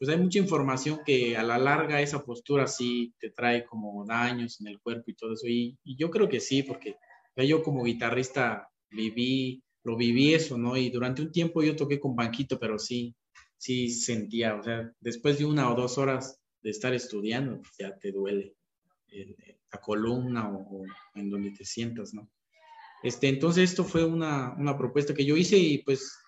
[0.01, 4.59] pues hay mucha información que a la larga esa postura sí te trae como daños
[4.63, 5.47] en el cuerpo y todo eso.
[5.47, 6.97] Y, yo creo que sí, porque
[7.37, 10.75] yo como guitarrista viví, lo viví eso, ¿no?
[10.75, 13.15] Y durante un tiempo yo toqué con banquito, pero sí,
[13.59, 17.95] sí sentía, o sea, después de una o dos horas de estar estudiando, pues ya
[17.99, 18.55] te duele
[19.71, 20.83] la columna o,
[21.15, 22.27] en donde te sientas, ¿no?
[23.03, 26.20] Este, entonces esto fue una, una propuesta que yo hice y pues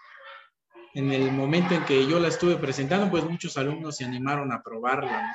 [0.94, 4.62] en el momento en que yo la estuve presentando, pues muchos alumnos se animaron a
[4.62, 5.34] probarla,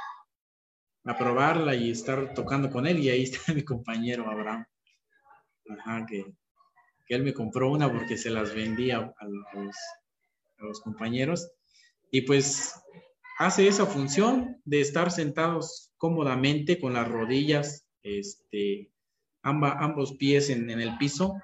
[1.03, 2.99] a probarla y estar tocando con él.
[2.99, 4.65] Y ahí está mi compañero Abraham,
[6.07, 6.25] que,
[7.09, 9.25] él me compró una porque se las vendía a,
[10.59, 11.49] los, compañeros.
[12.11, 12.75] Y pues
[13.39, 18.91] hace esa función de estar sentados cómodamente con las rodillas, este,
[19.41, 21.35] ambos pies en, en, el piso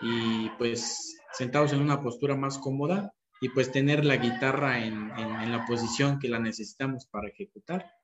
[0.00, 3.12] y pues sentados en una postura más cómoda
[3.44, 5.10] y pues tener la guitarra en,
[5.52, 7.94] la posición que la necesitamos para ejecutar.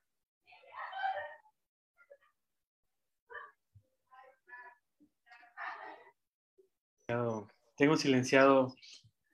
[7.74, 8.74] Tengo silenciado.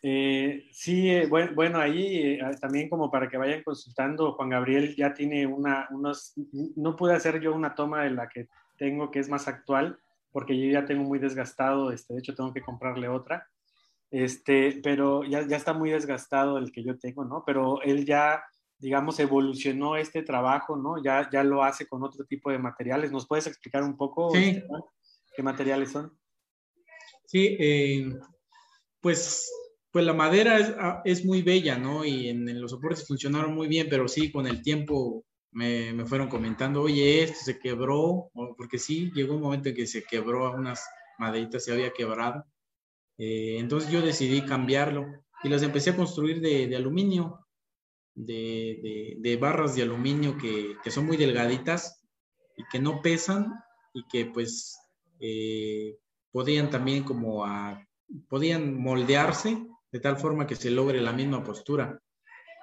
[0.01, 5.13] Eh, sí, eh, bueno, ahí eh, también como para que vayan consultando, Juan Gabriel ya
[5.13, 6.35] tiene una, unos,
[6.77, 8.47] no pude hacer yo una toma de la que
[8.79, 9.99] tengo que es más actual,
[10.31, 13.49] porque yo ya tengo muy desgastado, este, de hecho tengo que comprarle otra
[14.11, 17.43] este, pero ya, ya está muy desgastado el que yo tengo, ¿no?
[17.45, 18.43] Pero él ya,
[18.79, 21.03] digamos, evolucionó este trabajo, ¿no?
[21.03, 23.11] Ya, ya lo hace con otro tipo de materiales.
[23.11, 24.63] ¿Nos puedes explicar un poco sí.
[25.35, 26.17] qué materiales son?
[27.27, 28.17] Sí, eh,
[29.01, 29.51] pues,
[29.91, 32.05] pues la madera es, ah, es, muy bella, ¿no?
[32.05, 36.29] Y en, los soportes funcionaron muy bien, pero sí, con el tiempo me, me, fueron
[36.29, 40.87] comentando, oye, esto se quebró, porque sí, llegó un momento en que se quebró, unas
[41.19, 42.45] maderitas se había quebrado.
[43.19, 45.07] Eh, entonces yo decidí cambiarlo
[45.43, 47.47] y las empecé a construir de, aluminio,
[48.14, 52.03] de, barras de aluminio que, son muy delgaditas
[52.57, 53.53] y que no pesan
[53.95, 54.79] y que pues
[55.21, 55.97] eh,
[56.31, 57.45] podían también como
[58.29, 62.01] podían moldearse de tal forma que se logre la misma postura.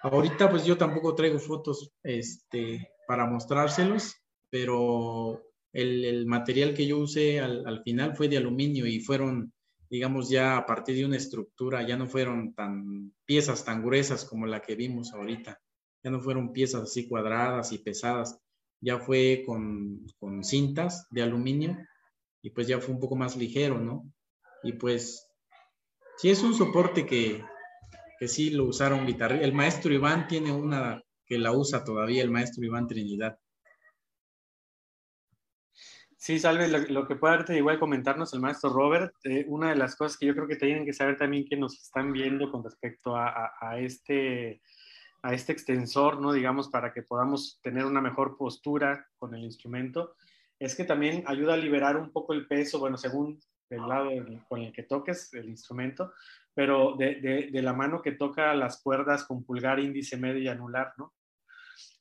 [0.03, 4.15] Ahorita pues yo tampoco traigo fotos este, para mostrárselos,
[4.49, 5.41] pero
[5.71, 9.53] el, material que yo usé al, al, final fue de aluminio y fueron
[9.93, 14.47] digamos, ya a partir de una estructura, ya no fueron tan piezas tan gruesas como
[14.47, 15.61] la que vimos ahorita,
[16.03, 18.39] ya no fueron piezas así cuadradas y pesadas,
[18.81, 21.77] ya fue con, con cintas de aluminio
[22.41, 24.11] y pues ya fue un poco más ligero, ¿no?
[24.63, 25.27] Y pues
[26.17, 27.43] sí es un soporte que,
[28.19, 29.47] que sí lo usaron guitarristas.
[29.47, 33.37] El maestro Iván tiene una que la usa todavía, el maestro Iván Trinidad.
[36.23, 40.17] Sí, Salve, lo, que puede igual comentarnos el maestro Robert, eh, una de las cosas
[40.17, 43.77] que yo creo que tienen que saber también que nos están viendo con respecto a,
[43.77, 44.61] este,
[45.21, 46.31] a este extensor, ¿no?
[46.31, 50.15] Digamos, para que podamos tener una mejor postura con el instrumento,
[50.57, 53.37] es que también ayuda a liberar un poco el peso, bueno, según
[53.69, 54.09] el lado
[54.47, 56.13] con el que toques el instrumento,
[56.53, 60.93] pero de, de la mano que toca las cuerdas con pulgar, índice, medio y anular,
[60.97, 61.11] ¿no?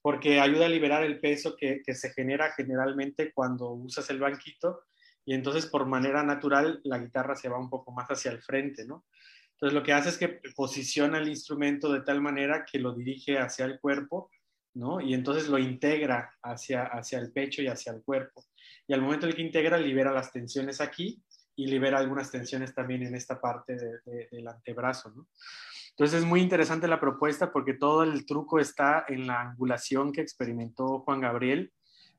[0.03, 4.83] Porque ayuda a liberar el peso que, se genera generalmente cuando usas el banquito
[5.25, 8.85] y entonces por manera natural la guitarra se va un poco más hacia el frente,
[8.85, 9.07] ¿no?
[9.53, 13.39] Entonces lo que hace es que posiciona el instrumento de tal manera que lo dirige
[13.39, 14.29] hacia el cuerpo,
[14.75, 15.01] ¿no?
[15.01, 18.45] Y entonces lo integra hacia, hacia el pecho y hacia el cuerpo.
[18.89, 21.23] Y al momento en que integra, libera las tensiones aquí
[21.55, 25.29] y libera algunas tensiones también en esta parte del antebrazo, ¿no?
[25.97, 30.23] Entonces es muy interesante la propuesta porque todo el truco está en la angulación que
[30.23, 31.71] experimentó Juan Gabriel,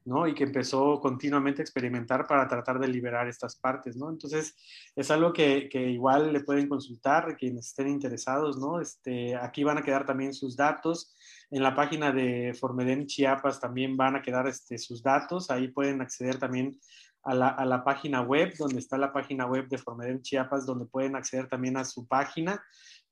[0.06, 0.28] ¿no?
[0.28, 4.10] Y que empezó continuamente a experimentar para tratar de liberar estas partes, ¿no?
[4.10, 4.56] Entonces
[4.96, 8.80] es algo que, que igual le pueden consultar quienes estén interesados, ¿no?
[8.80, 11.16] Este, aquí van a quedar también sus datos.
[11.50, 15.50] En la página de Formedem Chiapas también van a quedar este, sus datos.
[15.50, 16.80] Ahí pueden acceder también
[17.24, 20.86] a la, a la, página web, donde está la página web de Formedem Chiapas, donde
[20.86, 22.62] pueden acceder también a su página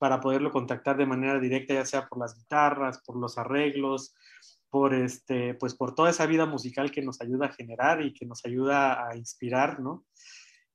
[0.01, 4.15] para poderlo contactar de manera directa, ya sea por las guitarras, por los arreglos,
[4.67, 8.25] por, este, pues por toda esa vida musical que nos ayuda a generar y que
[8.25, 10.03] nos ayuda a inspirar, ¿no?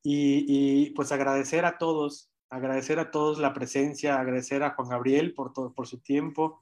[0.00, 5.52] Y, pues agradecer a todos, agradecer a todos la presencia, agradecer a Juan Gabriel por,
[5.52, 6.60] todo, por su tiempo,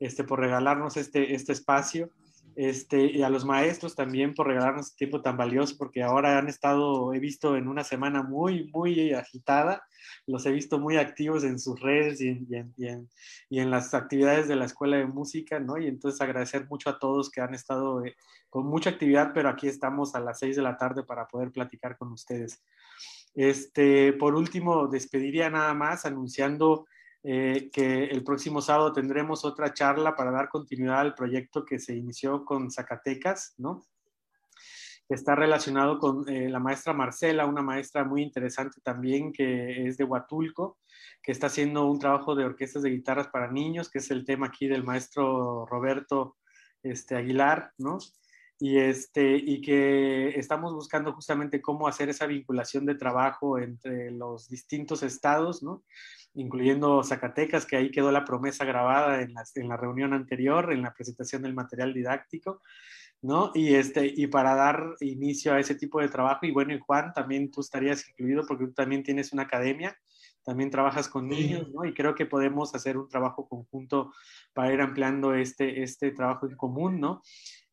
[0.00, 2.08] este, por regalarnos este, este espacio
[2.56, 7.12] este, y a los maestros también por regalarnos tiempo tan valioso, porque ahora han estado,
[7.12, 9.86] he visto en una semana muy, muy agitada,
[10.26, 13.10] los he visto muy activos en sus redes y en, y en,
[13.50, 15.76] y en, las actividades de la Escuela de Música, ¿no?
[15.76, 18.16] Y entonces agradecer mucho a todos que han estado eh,
[18.48, 21.98] con mucha actividad, pero aquí estamos a las seis de la tarde para poder platicar
[21.98, 22.64] con ustedes.
[23.34, 26.86] Este, por último, despediría nada más anunciando
[27.28, 31.96] eh, que el próximo sábado tendremos otra charla para dar continuidad al proyecto que se
[31.96, 33.84] inició con Zacatecas, ¿no?
[35.08, 40.04] Está relacionado con eh, la maestra Marcela, una maestra muy interesante también que es de
[40.04, 40.78] Huatulco,
[41.20, 44.46] que está haciendo un trabajo de orquestas de guitarras para niños, que es el tema
[44.46, 46.36] aquí del maestro Roberto
[46.84, 47.98] este, Aguilar, ¿no?
[48.58, 54.48] y, este, y que estamos buscando justamente cómo hacer esa vinculación de trabajo entre los
[54.48, 55.82] distintos estados, ¿no?
[56.36, 60.82] Incluyendo Zacatecas, que ahí quedó la promesa grabada en la, en la reunión anterior, en
[60.82, 62.62] la presentación del material didáctico,
[63.22, 63.50] ¿no?
[63.54, 67.12] Y, este, y para dar inicio a ese tipo de trabajo, y bueno, y Juan,
[67.12, 69.96] también tú estarías incluido porque tú también tienes una academia,
[70.44, 71.84] también trabajas con niños, ¿no?
[71.84, 74.12] Y creo que podemos hacer un trabajo conjunto
[74.54, 77.22] para ir ampliando este, este trabajo en común, ¿no?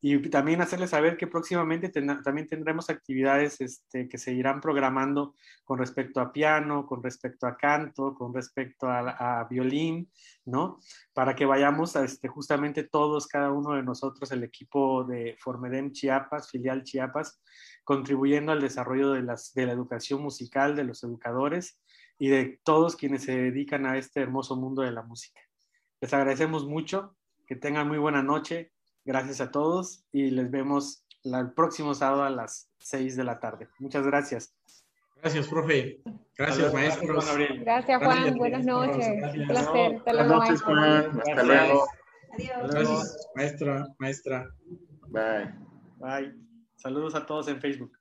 [0.05, 5.79] Y también hacerles saber que próximamente también tendremos actividades este, que se irán programando con
[5.79, 10.11] respecto a piano, con respecto a canto, con respecto a, violín,
[10.43, 10.77] ¿no?
[11.13, 15.93] Para que vayamos a, este, justamente todos, cada uno de nosotros, el equipo de Formedem
[15.93, 17.41] Chiapas, filial Chiapas,
[17.85, 21.79] contribuyendo al desarrollo de, las, de la educación musical, de los educadores
[22.19, 25.39] y de todos quienes se dedican a este hermoso mundo de la música.
[26.01, 27.15] Les agradecemos mucho,
[27.47, 28.72] que tengan muy buena noche
[29.05, 33.67] Gracias a todos y les vemos el próximo sábado a las 6 de la tarde.
[33.79, 34.55] Muchas gracias.
[35.17, 36.01] Gracias, profe.
[36.37, 37.19] Gracias, maestro.
[37.61, 38.37] Gracias, Juan.
[38.37, 39.07] Buenas noches.
[39.37, 40.01] Un placer.
[40.03, 41.21] Buenas noches, Juan.
[41.21, 41.87] Hasta luego.
[42.33, 42.71] Adiós.
[42.71, 44.49] Gracias, maestra, maestra.
[45.09, 45.53] Bye.
[45.97, 46.35] Bye.
[46.75, 47.91] Saludos a todos en Facebook.